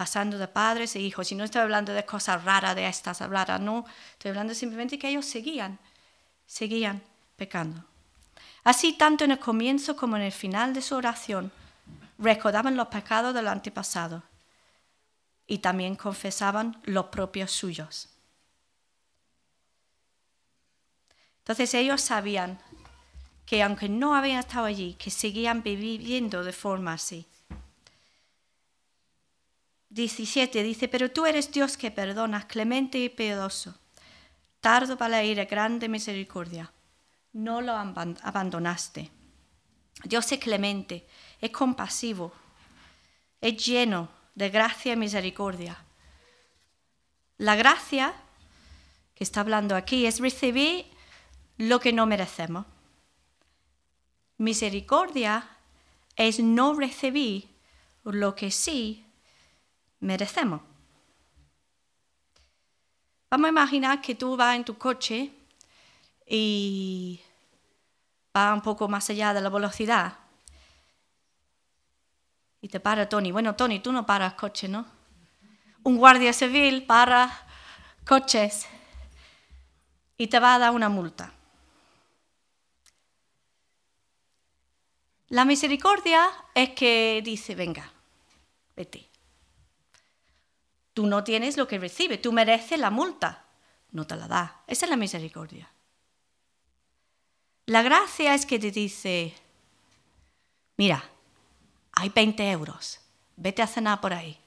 pasando 0.00 0.38
de 0.38 0.48
padres 0.48 0.96
e 0.96 1.00
hijos. 1.00 1.30
Y 1.30 1.34
no 1.34 1.44
estoy 1.44 1.60
hablando 1.60 1.92
de 1.92 2.06
cosas 2.06 2.42
raras, 2.42 2.74
de 2.74 2.88
estas 2.88 3.20
raras, 3.20 3.60
no. 3.60 3.84
Estoy 4.12 4.30
hablando 4.30 4.54
simplemente 4.54 4.98
que 4.98 5.10
ellos 5.10 5.26
seguían, 5.26 5.78
seguían 6.46 7.02
pecando. 7.36 7.84
Así, 8.64 8.94
tanto 8.94 9.24
en 9.24 9.32
el 9.32 9.38
comienzo 9.38 9.96
como 9.96 10.16
en 10.16 10.22
el 10.22 10.32
final 10.32 10.72
de 10.72 10.80
su 10.80 10.94
oración, 10.94 11.52
recordaban 12.16 12.78
los 12.78 12.88
pecados 12.88 13.34
del 13.34 13.46
antepasado 13.46 14.22
y 15.46 15.58
también 15.58 15.96
confesaban 15.96 16.80
los 16.84 17.08
propios 17.08 17.50
suyos. 17.50 18.08
Entonces 21.40 21.74
ellos 21.74 22.00
sabían 22.00 22.58
que 23.44 23.62
aunque 23.62 23.90
no 23.90 24.14
habían 24.14 24.38
estado 24.38 24.64
allí, 24.64 24.94
que 24.94 25.10
seguían 25.10 25.62
viviendo 25.62 26.42
de 26.42 26.54
forma 26.54 26.94
así. 26.94 27.26
17 29.90 30.62
dice, 30.62 30.88
pero 30.88 31.10
tú 31.10 31.26
eres 31.26 31.50
Dios 31.50 31.76
que 31.76 31.90
perdonas, 31.90 32.44
clemente 32.44 32.98
y 32.98 33.08
piadoso, 33.08 33.74
tardo 34.60 34.96
para 34.96 35.10
la 35.16 35.24
ira, 35.24 35.44
grande 35.44 35.88
misericordia. 35.88 36.72
No 37.32 37.60
lo 37.60 37.72
abandonaste. 37.74 39.10
Dios 40.04 40.30
es 40.32 40.38
clemente, 40.38 41.06
es 41.40 41.50
compasivo, 41.50 42.32
es 43.40 43.64
lleno 43.64 44.08
de 44.34 44.48
gracia 44.48 44.92
y 44.92 44.96
misericordia. 44.96 45.76
La 47.36 47.56
gracia 47.56 48.14
que 49.14 49.24
está 49.24 49.40
hablando 49.40 49.74
aquí 49.74 50.06
es 50.06 50.20
recibir 50.20 50.86
lo 51.56 51.80
que 51.80 51.92
no 51.92 52.06
merecemos. 52.06 52.64
Misericordia 54.38 55.48
es 56.16 56.40
no 56.40 56.74
recibir 56.74 57.48
lo 58.04 58.34
que 58.34 58.50
sí 58.50 59.04
merecemos. 60.00 60.60
Vamos 63.30 63.46
a 63.46 63.50
imaginar 63.50 64.00
que 64.00 64.14
tú 64.14 64.36
vas 64.36 64.56
en 64.56 64.64
tu 64.64 64.76
coche 64.76 65.30
y 66.26 67.20
vas 68.34 68.54
un 68.54 68.62
poco 68.62 68.88
más 68.88 69.08
allá 69.10 69.32
de 69.32 69.40
la 69.40 69.48
velocidad. 69.48 70.18
Y 72.60 72.68
te 72.68 72.80
para 72.80 73.08
Tony. 73.08 73.30
Bueno, 73.30 73.54
Tony, 73.54 73.80
tú 73.80 73.92
no 73.92 74.04
paras 74.04 74.34
coche, 74.34 74.68
¿no? 74.68 74.84
Un 75.82 75.96
guardia 75.96 76.32
civil 76.32 76.84
para 76.84 77.46
coches 78.06 78.66
y 80.18 80.26
te 80.26 80.38
va 80.38 80.56
a 80.56 80.58
dar 80.58 80.72
una 80.72 80.88
multa. 80.88 81.32
La 85.28 85.44
misericordia 85.44 86.28
es 86.54 86.70
que 86.70 87.22
dice, 87.24 87.54
venga, 87.54 87.90
vete. 88.74 89.09
Tú 90.94 91.06
no 91.06 91.22
tienes 91.24 91.56
lo 91.56 91.68
que 91.68 91.78
recibe, 91.78 92.18
tú 92.18 92.32
mereces 92.32 92.78
la 92.78 92.90
multa, 92.90 93.44
no 93.92 94.06
te 94.06 94.16
la 94.16 94.26
da. 94.26 94.62
Esa 94.66 94.86
es 94.86 94.90
la 94.90 94.96
misericordia. 94.96 95.70
La 97.66 97.82
gracia 97.82 98.34
es 98.34 98.46
que 98.46 98.58
te 98.58 98.70
dice, 98.70 99.34
mira, 100.76 101.04
hay 101.92 102.08
20 102.08 102.50
euros, 102.50 103.00
vete 103.36 103.62
a 103.62 103.66
cenar 103.66 104.00
por 104.00 104.12
ahí. 104.12 104.38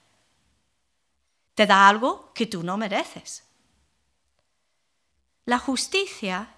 Te 1.56 1.66
da 1.66 1.88
algo 1.88 2.34
que 2.34 2.46
tú 2.46 2.64
no 2.64 2.76
mereces. 2.78 3.44
La 5.46 5.60
justicia 5.60 6.56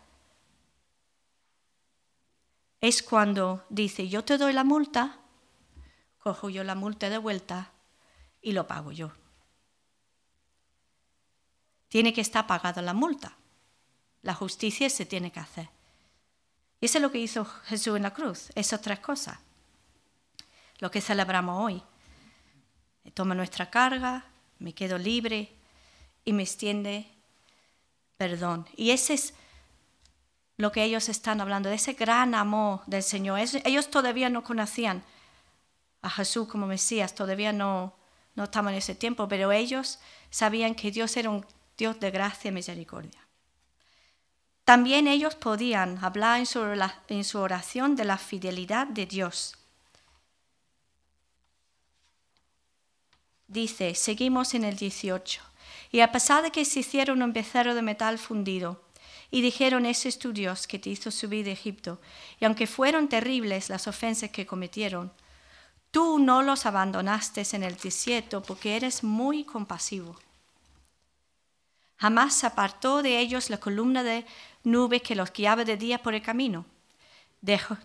es 2.81 3.03
cuando 3.03 3.65
dice, 3.69 4.07
yo 4.07 4.23
te 4.23 4.37
doy 4.37 4.53
la 4.53 4.63
multa, 4.63 5.19
cojo 6.19 6.49
yo 6.49 6.63
la 6.63 6.75
multa 6.75 7.09
de 7.09 7.17
vuelta 7.17 7.71
y 8.41 8.53
lo 8.53 8.67
pago 8.67 8.91
yo 8.91 9.11
tiene 11.87 12.13
que 12.13 12.21
estar 12.21 12.47
pagada 12.47 12.81
la 12.81 12.93
multa. 12.93 13.35
La 14.21 14.33
justicia 14.33 14.89
se 14.89 15.05
tiene 15.05 15.31
que 15.31 15.39
hacer. 15.39 15.69
Y 16.81 16.85
eso 16.85 16.97
es 16.97 17.01
lo 17.01 17.11
que 17.11 17.19
hizo 17.19 17.45
Jesús 17.45 17.95
en 17.95 18.03
la 18.03 18.13
cruz, 18.13 18.49
esas 18.55 18.81
tres 18.81 18.99
cosas. 18.99 19.37
Lo 20.79 20.91
que 20.91 21.01
celebramos 21.01 21.63
hoy. 21.63 21.81
Toma 23.13 23.35
nuestra 23.35 23.69
carga, 23.69 24.25
me 24.59 24.73
quedo 24.73 24.97
libre 24.97 25.53
y 26.25 26.33
me 26.33 26.43
extiende 26.43 27.07
perdón. 28.17 28.67
Y 28.75 28.91
ese 28.91 29.13
es 29.13 29.33
lo 30.57 30.71
que 30.71 30.83
ellos 30.83 31.09
están 31.09 31.41
hablando, 31.41 31.69
de 31.69 31.75
ese 31.75 31.93
gran 31.93 32.33
amor 32.33 32.81
del 32.85 33.03
Señor. 33.03 33.39
Ellos 33.39 33.89
todavía 33.89 34.29
no 34.29 34.43
conocían 34.43 35.03
a 36.01 36.09
Jesús 36.09 36.47
como 36.47 36.67
Mesías, 36.67 37.15
todavía 37.15 37.51
no, 37.51 37.93
no 38.35 38.45
estaban 38.45 38.73
en 38.73 38.77
ese 38.77 38.95
tiempo, 38.95 39.27
pero 39.27 39.51
ellos 39.51 39.99
sabían 40.29 40.75
que 40.75 40.91
Dios 40.91 41.17
era 41.17 41.29
un 41.29 41.45
Dios 41.77 41.99
de 41.99 42.11
gracia 42.11 42.49
y 42.49 42.51
misericordia. 42.51 43.25
También 44.65 45.07
ellos 45.07 45.35
podían 45.35 46.03
hablar 46.03 46.39
en 46.39 47.23
su, 47.23 47.39
oración 47.39 47.95
de 47.95 48.03
la 48.03 48.17
fidelidad 48.17 48.87
de 48.87 49.05
Dios. 49.05 49.55
Dice, 53.47 53.93
seguimos 53.93 54.55
en 54.55 54.63
el 54.63 54.75
18. 54.75 55.41
Y 55.91 55.99
a 55.99 56.11
pesar 56.11 56.41
de 56.41 56.51
que 56.51 56.65
se 56.65 56.79
hicieron 56.79 57.21
un 57.21 57.31
becerro 57.31 57.75
de 57.75 57.83
metal 57.83 58.17
fundido, 58.17 58.81
y 59.29 59.41
dijeron, 59.41 59.85
ese 59.85 60.09
es 60.09 60.17
tu 60.17 60.33
Dios 60.33 60.65
que 60.65 60.79
te 60.79 60.89
hizo 60.89 61.11
subir 61.11 61.45
de 61.45 61.51
Egipto, 61.51 62.01
y 62.39 62.45
aunque 62.45 62.65
fueron 62.65 63.07
terribles 63.07 63.69
las 63.69 63.87
ofensas 63.87 64.31
que 64.31 64.47
cometieron, 64.47 65.11
tú 65.91 66.17
no 66.17 66.41
los 66.41 66.65
abandonaste 66.65 67.43
en 67.51 67.63
el 67.63 67.75
desierto 67.77 68.41
porque 68.41 68.75
eres 68.75 69.03
muy 69.03 69.43
compasivo. 69.43 70.15
Jamás 71.97 72.33
se 72.33 72.47
apartó 72.47 73.01
de 73.01 73.19
ellos 73.19 73.49
la 73.49 73.57
columna 73.57 74.03
de 74.03 74.25
nube 74.63 75.01
que 75.01 75.15
los 75.15 75.31
guiaba 75.31 75.63
de 75.63 75.77
día 75.77 76.03
por 76.03 76.13
el 76.13 76.21
camino, 76.21 76.65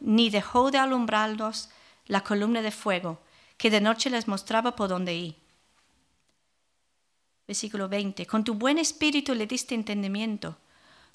ni 0.01 0.31
dejó 0.31 0.71
de 0.71 0.79
alumbrarlos 0.79 1.71
la 2.07 2.23
columna 2.23 2.63
de 2.63 2.71
fuego 2.71 3.21
que 3.61 3.71
de 3.71 3.83
noche 3.83 4.09
les 4.09 4.27
mostraba 4.27 4.75
por 4.75 4.89
dónde 4.89 5.15
ir. 5.15 5.37
Versículo 7.47 7.91
20. 7.91 8.25
Con 8.25 8.43
tu 8.43 8.55
buen 8.55 8.79
espíritu 8.79 9.35
le 9.35 9.47
diste 9.47 9.75
entendimiento. 9.75 10.57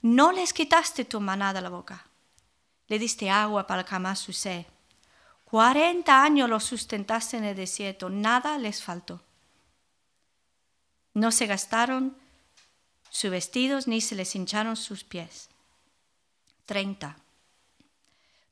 No 0.03 0.31
les 0.31 0.53
quitaste 0.53 1.05
tu 1.05 1.19
maná 1.19 1.53
de 1.53 1.61
la 1.61 1.69
boca. 1.69 2.05
Le 2.87 2.99
diste 2.99 3.31
agua 3.31 3.65
para 3.65 3.83
calmar 3.83 4.15
su 4.15 4.31
sed. 4.31 4.63
Cuarenta 5.43 6.21
años 6.21 6.47
los 6.47 6.63
sustentaste 6.63 7.37
en 7.37 7.45
el 7.45 7.55
desierto. 7.55 8.11
Nada 8.11 8.59
les 8.59 8.83
faltó. 8.83 9.23
No 11.15 11.31
se 11.31 11.47
gastaron 11.47 12.15
sus 13.15 13.31
vestidos 13.31 13.87
ni 13.87 14.01
se 14.01 14.13
les 14.13 14.35
hincharon 14.35 14.75
sus 14.75 15.05
pies. 15.05 15.47
30. 16.65 17.15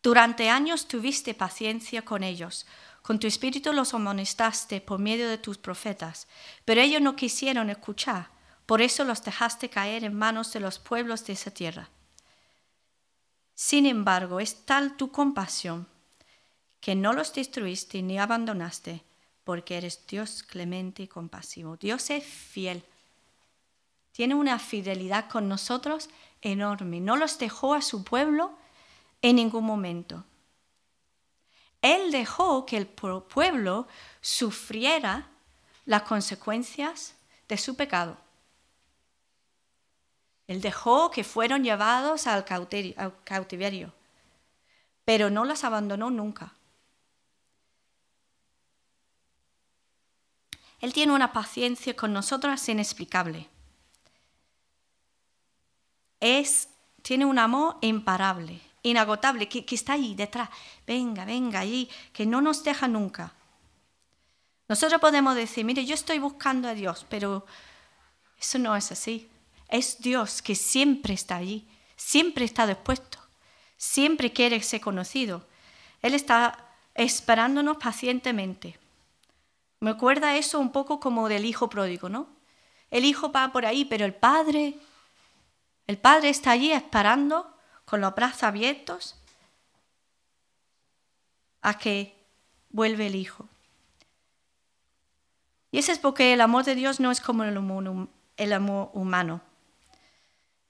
Durante 0.02 0.50
años 0.50 0.88
tuviste 0.88 1.34
paciencia 1.34 2.06
con 2.06 2.24
ellos, 2.24 2.66
con 3.02 3.20
tu 3.20 3.28
espíritu 3.28 3.74
los 3.74 3.94
amonestaste 3.94 4.80
por 4.80 5.00
medio 5.00 5.28
de 5.28 5.38
tus 5.38 5.58
profetas, 5.58 6.30
pero 6.64 6.80
ellos 6.80 7.02
no 7.02 7.18
quisieron 7.18 7.70
escuchar, 7.70 8.32
Por 8.66 8.82
eso 8.82 9.04
los 9.04 9.22
dejaste 9.22 9.70
caer 9.70 10.06
en 10.06 10.18
manos 10.18 10.54
de 10.54 10.62
los 10.62 10.80
pueblos 10.80 11.26
de 11.26 11.34
esa 11.34 11.52
tierra. 11.52 11.90
Sin 13.56 13.86
embargo, 13.86 14.40
es 14.40 14.66
tal 14.66 14.96
tu 14.96 15.12
compasión 15.12 15.90
que 16.80 16.96
no 16.96 17.12
los 17.12 17.34
destruiste 17.34 18.02
ni 18.02 18.18
abandonaste, 18.18 19.04
porque 19.44 19.76
eres 19.76 20.08
Dios 20.08 20.42
clemente 20.44 21.04
y 21.04 21.10
compasivo. 21.10 21.76
Dios 21.76 22.10
es 22.10 22.24
fiel. 22.24 22.86
Tiene 24.14 24.36
una 24.36 24.60
fidelidad 24.60 25.30
con 25.30 25.50
nosotros 25.50 26.10
enorme. 26.42 27.02
No 27.02 27.18
los 27.18 27.38
dejó 27.38 27.74
a 27.74 27.82
su 27.82 28.04
pueblo 28.04 28.54
en 29.22 29.36
ningún 29.36 29.66
momento. 29.66 30.24
Él 31.82 32.12
dejó 32.12 32.66
que 32.66 32.78
el 32.78 32.88
pueblo 32.88 33.88
sufriera 34.22 35.28
las 35.86 36.04
consecuencias 36.04 37.16
de 37.50 37.58
su 37.58 37.76
pecado. 37.76 38.18
Él 40.48 40.62
dejó 40.62 41.10
que 41.10 41.24
fueron 41.24 41.64
llevados 41.64 42.28
al 42.28 42.46
cautiverio, 42.46 43.94
pero 45.04 45.30
no 45.30 45.44
las 45.44 45.64
abandonó 45.64 46.10
nunca. 46.10 46.54
Él 50.80 50.94
tiene 50.94 51.14
una 51.14 51.34
paciencia 51.34 51.96
con 51.96 52.14
nosotras 52.14 52.68
inexplicable. 52.70 53.50
Es, 56.26 56.70
tiene 57.02 57.26
un 57.26 57.38
amor 57.38 57.76
imparable, 57.82 58.62
inagotable, 58.82 59.50
que, 59.50 59.66
está 59.76 59.94
ahí 59.94 60.16
detrás. 60.16 60.48
Venga, 60.88 61.26
venga, 61.26 61.60
allí, 61.60 61.90
que 62.14 62.26
no 62.26 62.40
nos 62.40 62.64
deja 62.64 62.88
nunca. 62.88 63.34
Nosotros 64.70 65.02
podemos 65.02 65.36
decir, 65.36 65.66
mire, 65.66 65.86
yo 65.86 65.94
estoy 65.94 66.20
buscando 66.20 66.70
a 66.70 66.76
Dios, 66.76 67.06
pero 67.10 67.46
eso 68.40 68.58
no 68.58 68.74
es 68.74 68.90
así. 68.94 69.30
Es 69.68 70.00
Dios 70.00 70.42
que 70.42 70.56
siempre 70.56 71.14
está 71.14 71.36
allí, 71.36 71.68
siempre 71.98 72.46
está 72.46 72.66
dispuesto, 72.68 73.18
siempre 73.76 74.32
quiere 74.32 74.64
ser 74.64 74.80
conocido. 74.80 75.46
Él 76.02 76.14
está 76.14 76.74
esperándonos 76.96 77.76
pacientemente. 77.76 78.80
Me 79.82 79.90
acuerda 79.90 80.38
eso 80.38 80.58
un 80.58 80.72
poco 80.72 81.02
como 81.02 81.28
del 81.28 81.44
hijo 81.44 81.70
pródigo, 81.70 82.08
¿no? 82.08 82.30
El 82.92 83.04
hijo 83.04 83.30
va 83.30 83.52
por 83.52 83.66
ahí, 83.66 83.84
pero 83.84 84.06
el 84.06 84.14
padre, 84.14 84.80
el 85.94 86.00
padre 86.00 86.30
está 86.30 86.50
allí 86.50 86.72
esperando 86.72 87.56
con 87.86 88.02
los 88.02 88.16
brazos 88.16 88.42
abiertos 88.42 89.16
a 91.62 91.78
que 91.78 92.16
vuelve 92.72 93.06
el 93.06 93.16
hijo. 93.16 93.48
Y 95.70 95.78
eso 95.78 95.92
es 95.92 96.00
porque 96.00 96.34
el 96.34 96.42
amor 96.42 96.66
de 96.66 96.74
Dios 96.74 97.00
no 97.00 97.12
es 97.12 97.22
como 97.22 97.44
el 97.44 97.56
amor, 97.56 98.10
el 98.38 98.54
amor 98.54 98.90
humano. 98.94 99.42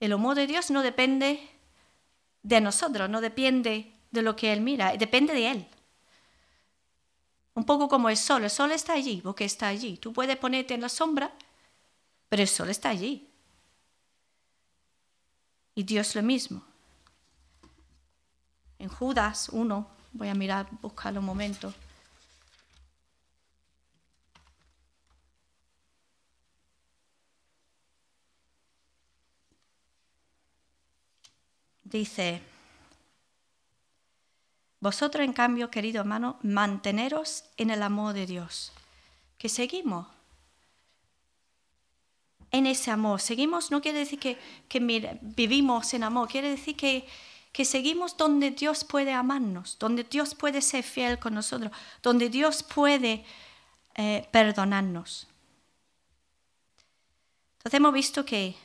El 0.01 0.11
amor 0.11 0.35
de 0.35 0.45
Dios 0.45 0.69
no 0.71 0.81
depende 0.81 1.39
de 2.41 2.59
nosotros, 2.59 3.09
no 3.09 3.21
depende 3.21 3.93
de 4.11 4.21
lo 4.23 4.35
que 4.35 4.51
Él 4.51 4.59
mira, 4.59 4.91
depende 4.97 5.33
de 5.33 5.51
Él. 5.51 5.67
Un 7.53 7.63
poco 7.63 7.87
como 7.87 8.09
el 8.09 8.17
sol, 8.17 8.43
el 8.43 8.49
sol 8.49 8.73
está 8.73 8.91
allí, 8.91 9.21
porque 9.23 9.45
está 9.45 9.69
allí. 9.69 9.95
Tú 9.95 10.11
puedes 10.11 10.35
ponerte 10.35 10.73
en 10.73 10.81
la 10.81 10.89
sombra, 10.89 11.31
pero 12.27 12.41
el 12.41 12.49
sol 12.49 12.69
está 12.69 12.89
allí. 12.89 13.32
Y 15.75 15.83
Dios 15.83 16.15
lo 16.15 16.23
mismo. 16.23 16.63
En 18.79 18.89
Judas 18.89 19.49
1, 19.49 19.87
voy 20.11 20.27
a 20.27 20.35
mirar, 20.35 20.67
buscarlo 20.81 21.19
un 21.19 21.25
momento. 21.25 21.73
Dice, 31.83 32.41
vosotros, 34.79 35.23
en 35.23 35.31
cambio, 35.31 35.69
querido 35.69 36.01
hermano, 36.01 36.39
manteneros 36.41 37.45
en 37.55 37.69
el 37.69 37.83
amor 37.83 38.13
de 38.13 38.25
Dios, 38.25 38.73
que 39.37 39.47
seguimos 39.47 40.07
en 42.53 42.67
ese 42.67 42.89
amor. 42.89 43.19
Seguimos 43.19 43.69
no 43.69 43.81
quiere 43.81 43.99
decir 43.99 44.19
que, 44.19 44.39
vivimos 45.21 45.93
en 45.93 46.03
amor, 46.03 46.29
quiere 46.29 46.49
decir 46.49 46.77
que, 46.77 47.05
que 47.51 47.65
seguimos 47.65 48.15
donde 48.15 48.51
Dios 48.51 48.85
puede 48.85 49.11
amarnos, 49.11 49.77
donde 49.77 50.05
Dios 50.05 50.33
puede 50.33 50.61
ser 50.61 50.85
fiel 50.85 51.19
con 51.19 51.33
nosotros, 51.33 51.69
donde 52.01 52.29
Dios 52.29 52.63
puede 52.63 53.25
eh, 53.95 54.25
perdonarnos. 54.31 55.27
Entonces 57.57 57.77
hemos 57.77 57.93
visto 57.93 58.23
que 58.23 58.55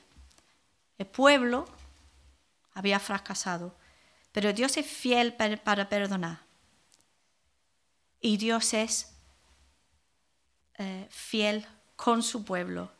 el 0.98 1.06
pueblo 1.06 1.66
había 2.74 3.00
fracasado 3.00 3.74
pero 4.38 4.52
Dios 4.52 4.76
es 4.76 4.86
fiel 4.86 5.34
para, 5.34 5.88
perdonar. 5.88 6.38
Y 8.20 8.36
Dios 8.36 8.72
es 8.72 9.12
eh, 10.74 11.08
fiel 11.10 11.66
con 11.96 12.22
su 12.22 12.44
pueblo. 12.44 12.92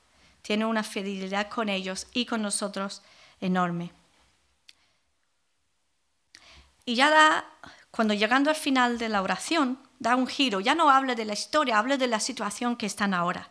Tiene 0.49 0.65
una 0.65 0.83
fidelidad 0.83 1.51
con 1.51 1.69
ellos 1.69 2.07
y 2.15 2.25
con 2.25 2.41
nosotros 2.41 3.03
enorme. 3.39 3.93
Y 6.87 6.95
ya 6.95 7.11
da, 7.11 7.45
cuando 7.91 8.15
llegando 8.15 8.49
al 8.49 8.57
final 8.57 8.97
de 8.97 9.11
la 9.11 9.21
oración, 9.21 9.79
da 9.99 10.17
un 10.17 10.27
giro. 10.27 10.61
Ya 10.61 10.75
no 10.75 10.89
habla 10.89 11.15
de 11.15 11.27
la 11.27 11.35
historia, 11.35 11.79
habla 11.79 11.99
de 11.99 12.07
la 12.07 12.19
situación 12.19 12.77
que 12.77 12.87
están 12.87 13.13
ahora. 13.13 13.51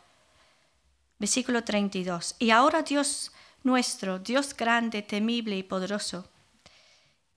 Versículo 1.20 1.64
32. 1.64 2.36
Y 2.40 2.50
ahora 2.50 2.82
Dios 2.82 3.32
nuestro, 3.62 4.18
Dios 4.18 4.56
grande, 4.58 5.04
temible 5.04 5.56
y 5.56 5.62
poderoso, 5.62 6.28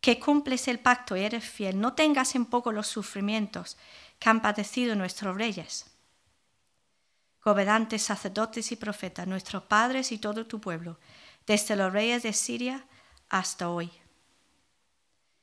que 0.00 0.18
cumples 0.18 0.68
el 0.68 0.78
pacto 0.78 1.18
y 1.18 1.20
eres 1.20 1.44
fiel, 1.44 1.78
no 1.78 1.92
tengas 1.92 2.34
en 2.34 2.46
poco 2.46 2.72
los 2.72 2.86
sufrimientos 2.86 3.76
que 4.18 4.30
han 4.30 4.40
padecido 4.40 4.94
nuestros 4.94 5.36
reyes, 5.36 5.89
gobernantes, 7.44 8.02
sacerdotes 8.02 8.72
y 8.72 8.76
profetas, 8.76 9.26
nuestros 9.26 9.64
padres 9.64 10.12
y 10.12 10.18
todo 10.18 10.46
tu 10.46 10.60
pueblo, 10.60 10.98
desde 11.46 11.76
los 11.76 11.92
reyes 11.92 12.22
de 12.22 12.32
Siria 12.32 12.84
hasta 13.28 13.68
hoy. 13.68 13.90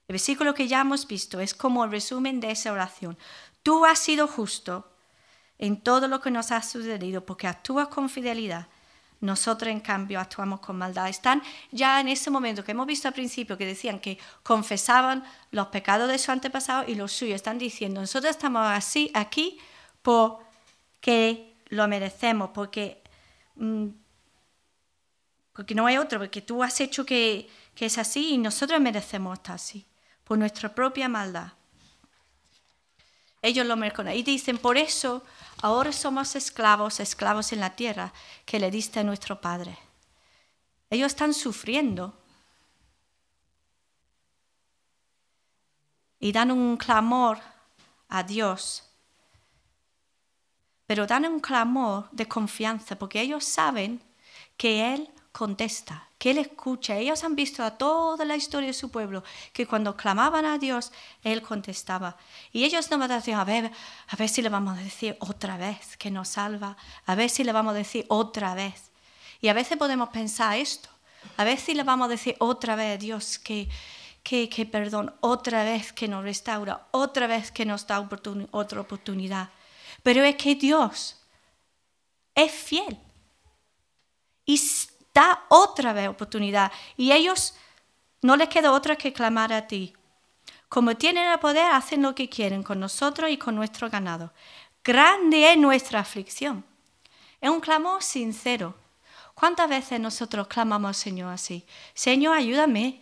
El 0.07 0.13
versículo 0.13 0.53
que 0.53 0.67
ya 0.67 0.81
hemos 0.81 1.07
visto 1.07 1.39
es 1.39 1.53
como 1.53 1.83
el 1.83 1.91
resumen 1.91 2.39
de 2.39 2.51
esa 2.51 2.71
oración. 2.71 3.17
Tú 3.63 3.85
has 3.85 3.99
sido 3.99 4.27
justo 4.27 4.89
en 5.57 5.81
todo 5.81 6.07
lo 6.07 6.21
que 6.21 6.31
nos 6.31 6.51
ha 6.51 6.61
sucedido 6.61 7.25
porque 7.25 7.47
actúas 7.47 7.87
con 7.89 8.09
fidelidad 8.09 8.67
nosotros, 9.19 9.71
en 9.71 9.79
cambio, 9.79 10.19
actuamos 10.19 10.59
con 10.59 10.77
maldad. 10.77 11.09
Están 11.09 11.41
ya 11.71 11.99
en 11.99 12.07
ese 12.07 12.29
momento 12.29 12.63
que 12.63 12.71
hemos 12.71 12.85
visto 12.85 13.07
al 13.07 13.15
principio 13.15 13.57
que 13.57 13.65
decían 13.65 13.99
que 13.99 14.19
confesaban 14.43 15.23
los 15.49 15.67
pecados 15.67 16.07
de 16.09 16.19
su 16.19 16.31
antepasado 16.31 16.83
y 16.87 16.95
los 16.95 17.11
suyos. 17.11 17.35
Están 17.35 17.57
diciendo, 17.57 17.99
nosotros 17.99 18.29
estamos 18.29 18.61
así 18.67 19.09
aquí 19.15 19.57
porque 20.03 21.46
lo 21.69 21.87
merecemos, 21.87 22.51
porque, 22.53 23.01
mm, 23.55 23.87
porque 25.53 25.75
no 25.75 25.85
hay 25.85 25.97
otro, 25.97 26.19
porque 26.19 26.41
tú 26.41 26.63
has 26.63 26.79
hecho 26.81 27.05
que, 27.05 27.49
que 27.75 27.85
es 27.85 27.97
así 27.97 28.33
y 28.33 28.37
nosotros 28.37 28.79
merecemos 28.79 29.37
estar 29.37 29.55
así, 29.55 29.85
por 30.23 30.37
nuestra 30.37 30.73
propia 30.73 31.09
maldad. 31.09 31.53
Ellos 33.41 33.65
lo 33.65 33.77
merecen. 33.77 34.09
Y 34.09 34.23
dicen, 34.23 34.57
por 34.57 34.77
eso 34.77 35.23
ahora 35.61 35.91
somos 35.91 36.35
esclavos, 36.35 36.99
esclavos 36.99 37.53
en 37.53 37.59
la 37.59 37.75
tierra 37.75 38.13
que 38.45 38.59
le 38.59 38.71
diste 38.71 38.99
a 38.99 39.03
nuestro 39.03 39.39
Padre. 39.39 39.77
Ellos 40.89 41.07
están 41.07 41.33
sufriendo. 41.33 42.17
Y 46.19 46.31
dan 46.31 46.51
un 46.51 46.77
clamor 46.77 47.39
a 48.09 48.23
Dios. 48.23 48.86
Pero 50.87 51.05
dan 51.05 51.25
un 51.25 51.39
clamor 51.39 52.09
de 52.11 52.27
confianza 52.27 52.97
porque 52.97 53.21
ellos 53.21 53.43
saben 53.43 54.01
que 54.55 54.93
Él 54.93 55.09
contesta, 55.37 56.09
que 56.17 56.31
Él 56.31 56.39
escucha. 56.39 56.97
Ellos 56.97 57.23
han 57.23 57.35
visto 57.35 57.63
a 57.63 57.77
toda 57.77 58.25
la 58.25 58.35
historia 58.35 58.67
de 58.67 58.73
su 58.73 58.89
pueblo, 58.89 59.23
que 59.53 59.67
cuando 59.67 59.95
clamaban 59.95 60.45
a 60.45 60.57
Dios, 60.57 60.91
Él 61.23 61.43
contestaba. 61.43 62.17
Y 62.51 62.63
ellos 62.63 62.89
no 62.89 62.97
van 62.97 63.11
a 63.11 63.17
decir, 63.17 63.35
a 63.35 63.43
ver, 63.43 63.71
a 64.07 64.15
ver 64.15 64.29
si 64.29 64.41
le 64.41 64.49
vamos 64.49 64.79
a 64.79 64.81
decir 64.81 65.15
otra 65.19 65.57
vez 65.57 65.95
que 65.97 66.09
nos 66.09 66.29
salva, 66.29 66.75
a 67.05 67.15
ver 67.15 67.29
si 67.29 67.43
le 67.43 67.51
vamos 67.51 67.71
a 67.71 67.77
decir 67.77 68.05
otra 68.07 68.55
vez. 68.55 68.89
Y 69.41 69.49
a 69.49 69.53
veces 69.53 69.77
podemos 69.77 70.09
pensar 70.09 70.57
esto, 70.57 70.89
a 71.35 71.43
ver 71.43 71.59
si 71.59 71.75
le 71.75 71.83
vamos 71.83 72.05
a 72.07 72.09
decir 72.09 72.35
otra 72.39 72.75
vez 72.75 72.95
a 72.95 72.97
Dios 72.97 73.37
que, 73.37 73.69
que, 74.23 74.49
que 74.49 74.65
perdón, 74.65 75.13
otra 75.19 75.63
vez 75.63 75.93
que 75.93 76.07
nos 76.07 76.23
restaura, 76.23 76.87
otra 76.91 77.27
vez 77.27 77.51
que 77.51 77.65
nos 77.65 77.85
da 77.85 77.99
otra 78.51 78.81
oportunidad. 78.81 79.49
Pero 80.03 80.23
es 80.23 80.35
que 80.35 80.55
Dios 80.55 81.17
es 82.35 82.51
fiel. 82.51 82.97
Y 84.45 84.61
da 85.13 85.45
otra 85.49 85.93
vez 85.93 86.07
oportunidad. 86.07 86.71
Y 86.95 87.11
ellos 87.11 87.55
no 88.21 88.35
les 88.35 88.49
queda 88.49 88.71
otra 88.71 88.95
que 88.95 89.11
clamar 89.11 89.51
a 89.51 89.67
ti. 89.67 89.93
Como 90.69 90.95
tienen 90.95 91.29
el 91.31 91.39
poder, 91.39 91.71
hacen 91.71 92.01
lo 92.01 92.13
que 92.13 92.29
quieren 92.29 92.61
con 92.61 92.79
nosotros 92.79 93.29
y 93.29 93.37
con 93.37 93.55
nuestro 93.55 93.89
ganado. 93.89 94.31
Grande 94.83 95.51
es 95.51 95.57
nuestra 95.57 95.99
aflicción. 95.99 96.63
Es 97.41 97.49
un 97.49 97.59
clamor 97.59 98.03
sincero. 98.03 98.75
¿Cuántas 99.33 99.69
veces 99.69 99.99
nosotros 99.99 100.47
clamamos 100.47 100.97
Señor 100.97 101.33
así? 101.33 101.65
Señor, 101.93 102.37
ayúdame. 102.37 103.01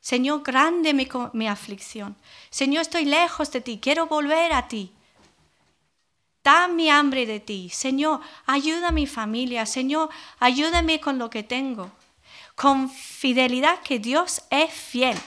Señor, 0.00 0.42
grande 0.42 0.92
mi, 0.92 1.08
mi 1.32 1.48
aflicción. 1.48 2.16
Señor, 2.50 2.82
estoy 2.82 3.04
lejos 3.06 3.50
de 3.50 3.60
ti, 3.60 3.78
quiero 3.80 4.06
volver 4.06 4.52
a 4.52 4.68
ti. 4.68 4.92
Dame 6.44 6.74
mi 6.74 6.90
hambre 6.90 7.24
de 7.24 7.40
ti. 7.40 7.70
Señor, 7.70 8.20
ayuda 8.46 8.88
a 8.88 8.92
mi 8.92 9.06
familia. 9.06 9.64
Señor, 9.64 10.10
ayúdame 10.38 11.00
con 11.00 11.18
lo 11.18 11.30
que 11.30 11.42
tengo. 11.42 11.90
Con 12.54 12.90
fidelidad 12.90 13.80
que 13.80 13.98
Dios 13.98 14.42
es 14.50 14.70
fiel. 14.70 15.18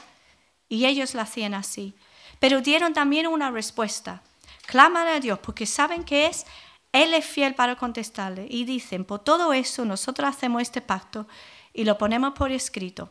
Y 0.69 0.85
ellos 0.85 1.15
lo 1.15 1.21
hacían 1.21 1.55
así. 1.55 1.95
Pero 2.39 2.61
dieron 2.61 2.93
también 2.93 3.25
una 3.25 3.49
respuesta. 3.49 4.21
Claman 4.67 5.07
a 5.07 5.19
Dios 5.19 5.39
porque 5.39 5.65
saben 5.65 6.03
que 6.03 6.27
es 6.27 6.45
él 6.91 7.13
es 7.13 7.25
fiel 7.25 7.55
para 7.55 7.75
contestarle. 7.75 8.47
Y 8.49 8.65
dicen, 8.65 9.03
por 9.03 9.19
todo 9.19 9.53
eso 9.53 9.85
nosotros 9.85 10.29
hacemos 10.29 10.61
este 10.61 10.81
pacto 10.81 11.27
y 11.73 11.83
lo 11.83 11.97
ponemos 11.97 12.33
por 12.33 12.51
escrito, 12.51 13.09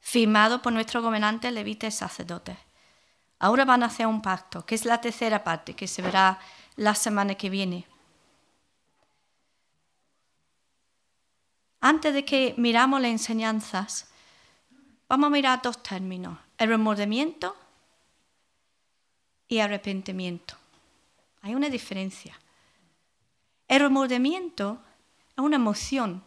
firmado 0.00 0.62
por 0.62 0.72
nuestro 0.72 1.02
gobernante 1.02 1.50
levitas 1.50 1.94
y 1.94 1.98
sacerdotes. 1.98 2.56
Ahora 3.38 3.64
van 3.64 3.82
a 3.82 3.86
hacer 3.86 4.06
un 4.06 4.22
pacto, 4.22 4.64
que 4.64 4.74
es 4.74 4.84
la 4.84 5.00
tercera 5.00 5.42
parte, 5.42 5.74
que 5.74 5.88
se 5.88 6.00
verá 6.00 6.38
la 6.76 6.94
semana 6.94 7.34
que 7.34 7.50
viene. 7.50 7.86
Antes 11.80 12.14
de 12.14 12.24
que 12.24 12.54
miramos 12.56 13.00
las 13.00 13.10
enseñanzas, 13.10 14.08
vamos 15.08 15.26
a 15.26 15.30
mirar 15.30 15.60
dos 15.62 15.82
términos, 15.82 16.38
el 16.56 16.68
remordimiento 16.68 17.56
y 19.48 19.58
arrepentimiento. 19.58 20.54
Hay 21.42 21.54
una 21.54 21.68
diferencia. 21.68 22.38
El 23.66 23.80
remordimiento 23.80 24.80
es 25.36 25.42
una 25.42 25.56
emoción, 25.56 26.22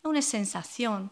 es 0.00 0.04
una 0.04 0.22
sensación, 0.22 1.10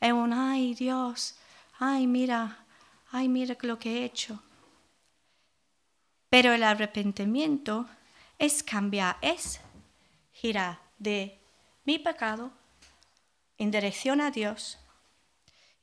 es 0.00 0.12
un, 0.12 0.32
ay 0.32 0.74
Dios, 0.74 1.36
ay 1.78 2.06
mira, 2.06 2.64
ay 3.10 3.28
mira 3.28 3.56
lo 3.62 3.78
que 3.78 3.98
he 3.98 4.04
hecho. 4.04 4.42
Pero 6.30 6.52
el 6.52 6.62
arrepentimiento 6.62 7.86
es 8.38 8.62
cambiar, 8.62 9.18
es 9.20 9.60
girar 10.32 10.80
de 10.98 11.38
mi 11.84 11.98
pecado 11.98 12.52
en 13.58 13.70
dirección 13.70 14.20
a 14.20 14.30
Dios. 14.30 14.78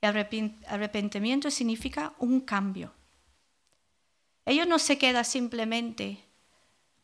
El 0.01 0.55
arrepentimiento 0.67 1.51
significa 1.51 2.13
un 2.19 2.41
cambio. 2.41 2.93
Ellos 4.45 4.67
no 4.67 4.79
se 4.79 4.97
quedan 4.97 5.25
simplemente 5.25 6.23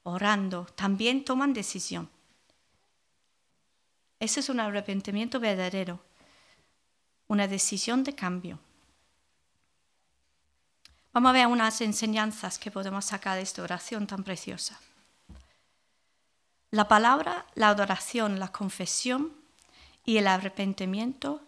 orando, 0.04 0.66
también 0.76 1.26
toman 1.26 1.54
decisión. 1.54 2.10
Ese 4.20 4.40
es 4.40 4.50
un 4.50 4.60
arrepentimiento 4.60 5.40
verdadero, 5.40 6.00
una 7.28 7.48
decisión 7.48 8.04
de 8.04 8.14
cambio. 8.14 8.60
Vamos 11.12 11.32
a 11.32 11.34
ver 11.34 11.48
unas 11.48 11.82
enseñanzas 11.82 12.60
que 12.60 12.72
podemos 12.72 13.06
sacar 13.06 13.36
de 13.36 13.42
esta 13.42 13.64
oración 13.64 14.06
tan 14.06 14.24
preciosa. 14.24 14.80
La 16.72 16.88
palabra, 16.88 17.46
la 17.56 17.68
adoración, 17.68 18.40
la 18.40 18.52
confesión 18.52 19.34
y 20.06 20.18
el 20.18 20.28
arrepentimiento 20.28 21.42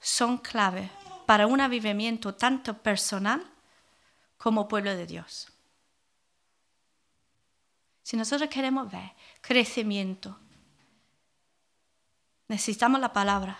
son 0.00 0.38
clave 0.38 0.90
para 1.26 1.48
un 1.48 1.60
avivamiento 1.60 2.36
tanto 2.36 2.78
personal 2.78 3.44
como 4.38 4.68
pueblo 4.68 4.94
de 4.94 5.06
Dios. 5.06 5.48
Si 8.04 8.16
nosotros 8.16 8.48
queremos 8.48 8.90
ver 8.90 9.12
crecimiento, 9.40 10.38
necesitamos 12.46 13.00
la 13.00 13.12
palabra, 13.12 13.58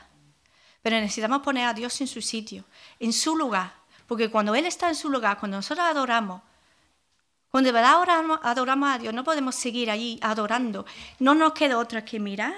pero 0.81 0.97
necesitamos 1.01 1.43
poner 1.43 1.67
a 1.67 1.75
Dios 1.75 2.01
en 2.01 2.07
su 2.07 2.23
sitio, 2.23 2.65
en 3.01 3.13
su 3.13 3.37
lugar, 3.37 3.75
porque 4.07 4.31
cuando 4.31 4.55
Él 4.55 4.67
está 4.67 4.89
en 4.89 4.95
su 4.95 5.11
lugar, 5.11 5.39
cuando 5.39 5.59
nosotros 5.59 5.85
adoramos, 5.85 6.43
cuando 7.51 7.69
de 7.69 7.73
verdad 7.73 8.03
adoramos, 8.43 8.89
a 8.91 8.99
Dios, 8.99 9.15
no 9.15 9.25
podemos 9.25 9.55
seguir 9.55 9.91
allí 9.91 10.19
adorando. 10.23 10.85
No 11.19 11.35
nos 11.35 11.53
queda 11.53 11.79
otra 11.79 12.05
que 12.05 12.21
mirar 12.21 12.55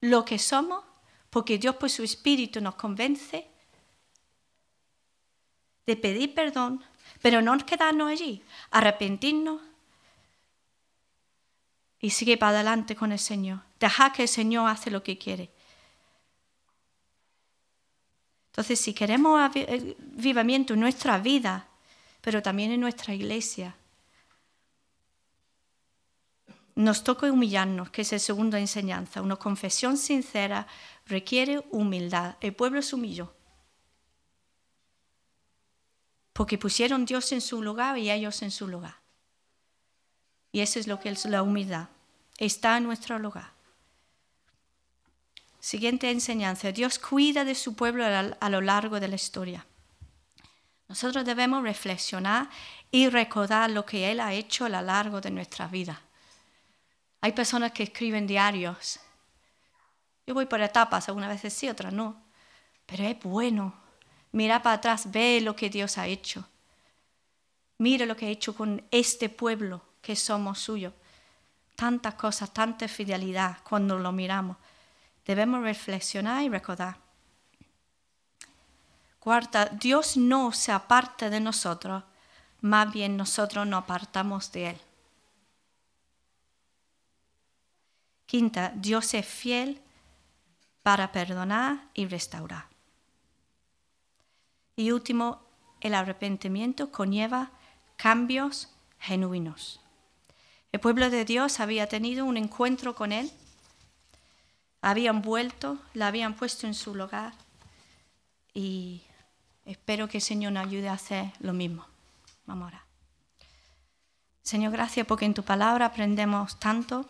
lo 0.00 0.24
que 0.24 0.38
somos, 0.38 0.84
porque 1.30 1.58
Dios 1.58 1.74
por 1.76 1.90
su 1.90 2.04
Espíritu 2.04 2.60
nos 2.60 2.76
convence 2.76 3.48
de 5.86 5.96
pedir 5.96 6.34
perdón, 6.34 6.84
pero 7.20 7.42
no 7.42 7.56
quedarnos 7.58 8.08
allí, 8.08 8.42
arrepentirnos 8.70 9.60
y 12.00 12.10
seguir 12.10 12.38
para 12.38 12.50
adelante 12.50 12.94
con 12.94 13.10
el 13.10 13.18
Señor. 13.18 13.60
Dejar 13.80 14.12
que 14.12 14.22
el 14.22 14.28
Señor 14.28 14.68
hace 14.68 14.90
lo 14.90 15.02
que 15.02 15.18
quiere. 15.18 15.50
Entonces, 18.52 18.80
si 18.80 18.92
queremos 18.92 19.40
avivamiento 19.40 20.74
en 20.74 20.80
nuestra 20.80 21.18
vida, 21.18 21.67
pero 22.28 22.42
también 22.42 22.70
en 22.72 22.80
nuestra 22.80 23.14
iglesia. 23.14 23.74
Nos 26.74 27.02
toca 27.02 27.32
humillarnos, 27.32 27.88
que 27.88 28.02
es 28.02 28.12
la 28.12 28.18
segunda 28.18 28.60
enseñanza. 28.60 29.22
Una 29.22 29.36
confesión 29.36 29.96
sincera 29.96 30.66
requiere 31.06 31.64
humildad. 31.70 32.36
El 32.42 32.54
pueblo 32.54 32.82
se 32.82 32.96
humilló. 32.96 33.34
Porque 36.34 36.58
pusieron 36.58 37.06
Dios 37.06 37.32
en 37.32 37.40
su 37.40 37.62
lugar 37.62 37.96
y 37.96 38.10
ellos 38.10 38.42
en 38.42 38.50
su 38.50 38.68
lugar. 38.68 38.96
Y 40.52 40.60
eso 40.60 40.78
es 40.78 40.86
lo 40.86 41.00
que 41.00 41.08
es 41.08 41.24
la 41.24 41.42
humildad. 41.42 41.88
Está 42.36 42.76
en 42.76 42.84
nuestro 42.84 43.18
lugar. 43.18 43.52
Siguiente 45.60 46.10
enseñanza. 46.10 46.72
Dios 46.72 46.98
cuida 46.98 47.46
de 47.46 47.54
su 47.54 47.74
pueblo 47.74 48.04
a 48.04 48.50
lo 48.50 48.60
largo 48.60 49.00
de 49.00 49.08
la 49.08 49.16
historia. 49.16 49.64
Nosotros 50.88 51.24
debemos 51.24 51.62
reflexionar 51.62 52.48
y 52.90 53.08
recordar 53.10 53.70
lo 53.70 53.84
que 53.84 54.10
Él 54.10 54.20
ha 54.20 54.32
hecho 54.32 54.64
a 54.64 54.70
lo 54.70 54.80
largo 54.80 55.20
de 55.20 55.30
nuestra 55.30 55.66
vida. 55.66 56.00
Hay 57.20 57.32
personas 57.32 57.72
que 57.72 57.82
escriben 57.82 58.26
diarios. 58.26 58.98
Yo 60.26 60.34
voy 60.34 60.46
por 60.46 60.60
etapas, 60.60 61.08
algunas 61.08 61.28
veces 61.28 61.52
sí, 61.52 61.68
otras 61.68 61.92
no. 61.92 62.22
Pero 62.86 63.04
es 63.04 63.18
bueno. 63.20 63.74
Mira 64.32 64.62
para 64.62 64.76
atrás, 64.76 65.10
ve 65.10 65.40
lo 65.42 65.54
que 65.54 65.68
Dios 65.68 65.98
ha 65.98 66.06
hecho. 66.06 66.48
Mira 67.78 68.06
lo 68.06 68.16
que 68.16 68.26
ha 68.26 68.30
hecho 68.30 68.54
con 68.54 68.82
este 68.90 69.28
pueblo 69.28 69.82
que 70.00 70.16
somos 70.16 70.58
suyos. 70.58 70.94
Tantas 71.76 72.14
cosas, 72.14 72.52
tanta 72.52 72.88
fidelidad 72.88 73.58
cuando 73.62 73.98
lo 73.98 74.10
miramos. 74.10 74.56
Debemos 75.24 75.62
reflexionar 75.62 76.42
y 76.44 76.48
recordar. 76.48 77.07
Cuarta, 79.28 79.66
Dios 79.66 80.16
no 80.16 80.52
se 80.52 80.72
aparta 80.72 81.28
de 81.28 81.38
nosotros, 81.38 82.02
más 82.62 82.90
bien 82.90 83.18
nosotros 83.18 83.66
nos 83.66 83.82
apartamos 83.82 84.50
de 84.52 84.70
Él. 84.70 84.78
Quinta, 88.24 88.72
Dios 88.74 89.12
es 89.12 89.26
fiel 89.26 89.82
para 90.82 91.12
perdonar 91.12 91.90
y 91.92 92.06
restaurar. 92.06 92.68
Y 94.76 94.92
último, 94.92 95.42
el 95.82 95.92
arrepentimiento 95.92 96.90
conlleva 96.90 97.50
cambios 97.98 98.70
genuinos. 98.98 99.78
El 100.72 100.80
pueblo 100.80 101.10
de 101.10 101.26
Dios 101.26 101.60
había 101.60 101.86
tenido 101.86 102.24
un 102.24 102.38
encuentro 102.38 102.94
con 102.94 103.12
Él, 103.12 103.30
habían 104.80 105.20
vuelto, 105.20 105.78
la 105.92 106.06
habían 106.06 106.32
puesto 106.34 106.66
en 106.66 106.72
su 106.72 106.94
lugar 106.94 107.34
y 108.54 109.02
Espero 109.68 110.08
que 110.08 110.16
el 110.16 110.22
Señor 110.22 110.52
nos 110.52 110.66
ayude 110.66 110.88
a 110.88 110.94
hacer 110.94 111.30
lo 111.40 111.52
mismo. 111.52 111.84
Vamos. 112.46 112.72
Señor, 114.40 114.72
gracias 114.72 115.06
porque 115.06 115.26
en 115.26 115.34
tu 115.34 115.42
palabra 115.42 115.84
aprendemos 115.84 116.58
tanto. 116.58 117.04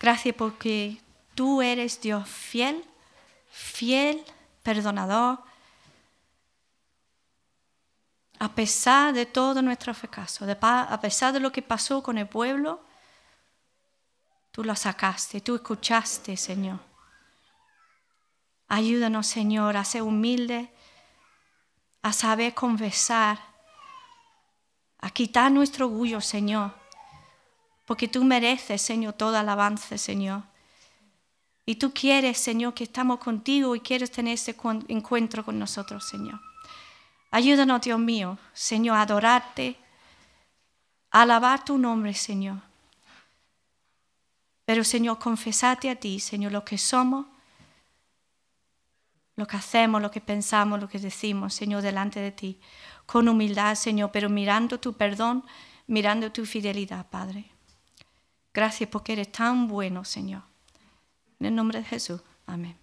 Gracias 0.00 0.34
porque 0.34 0.98
tú 1.34 1.60
eres 1.60 2.00
Dios 2.00 2.26
fiel, 2.26 2.82
fiel, 3.50 4.24
perdonador. 4.62 5.40
A 8.38 8.54
pesar 8.54 9.12
de 9.12 9.26
todo 9.26 9.60
nuestro 9.60 9.92
fracaso, 9.92 10.46
a 10.48 11.00
pesar 11.02 11.34
de 11.34 11.40
lo 11.40 11.52
que 11.52 11.60
pasó 11.60 12.02
con 12.02 12.16
el 12.16 12.26
pueblo, 12.26 12.82
tú 14.52 14.64
lo 14.64 14.74
sacaste, 14.74 15.42
tú 15.42 15.56
escuchaste, 15.56 16.34
Señor. 16.38 16.78
Ayúdanos, 18.68 19.26
Señor, 19.26 19.76
a 19.76 19.84
ser 19.84 20.00
humildes 20.00 20.70
a 22.08 22.12
saber 22.14 22.54
conversar, 22.54 23.38
a 24.98 25.10
quitar 25.10 25.52
nuestro 25.52 25.86
orgullo, 25.86 26.22
Señor, 26.22 26.72
porque 27.84 28.08
tú 28.08 28.24
mereces, 28.24 28.80
Señor, 28.80 29.12
toda 29.12 29.40
alabanza, 29.40 29.98
Señor. 29.98 30.42
Y 31.66 31.74
tú 31.74 31.92
quieres, 31.92 32.38
Señor, 32.38 32.72
que 32.72 32.84
estamos 32.84 33.18
contigo 33.18 33.76
y 33.76 33.80
quieres 33.80 34.10
tener 34.10 34.34
ese 34.34 34.56
encuentro 34.88 35.44
con 35.44 35.58
nosotros, 35.58 36.08
Señor. 36.08 36.40
Ayúdanos, 37.30 37.82
Dios 37.82 38.00
mío, 38.00 38.38
Señor, 38.54 38.96
a 38.96 39.02
adorarte, 39.02 39.76
a 41.10 41.22
alabar 41.22 41.62
tu 41.62 41.76
nombre, 41.76 42.14
Señor. 42.14 42.56
Pero 44.64 44.82
Señor, 44.82 45.18
confesate 45.18 45.90
a 45.90 45.96
ti, 45.96 46.20
Señor, 46.20 46.52
lo 46.52 46.64
que 46.64 46.78
somos, 46.78 47.26
lo 49.38 49.46
que 49.46 49.56
hacemos, 49.56 50.02
lo 50.02 50.10
que 50.10 50.20
pensamos, 50.20 50.80
lo 50.80 50.88
que 50.88 50.98
decimos, 50.98 51.54
Señor, 51.54 51.80
delante 51.80 52.18
de 52.18 52.32
ti, 52.32 52.58
con 53.06 53.28
humildad, 53.28 53.76
Señor, 53.76 54.10
pero 54.12 54.28
mirando 54.28 54.80
tu 54.80 54.94
perdón, 54.94 55.44
mirando 55.86 56.32
tu 56.32 56.44
fidelidad, 56.44 57.06
Padre. 57.08 57.44
Gracias 58.52 58.90
porque 58.90 59.12
eres 59.12 59.30
tan 59.30 59.68
bueno, 59.68 60.04
Señor. 60.04 60.42
En 61.38 61.46
el 61.46 61.54
nombre 61.54 61.78
de 61.78 61.84
Jesús. 61.84 62.20
Amén. 62.46 62.76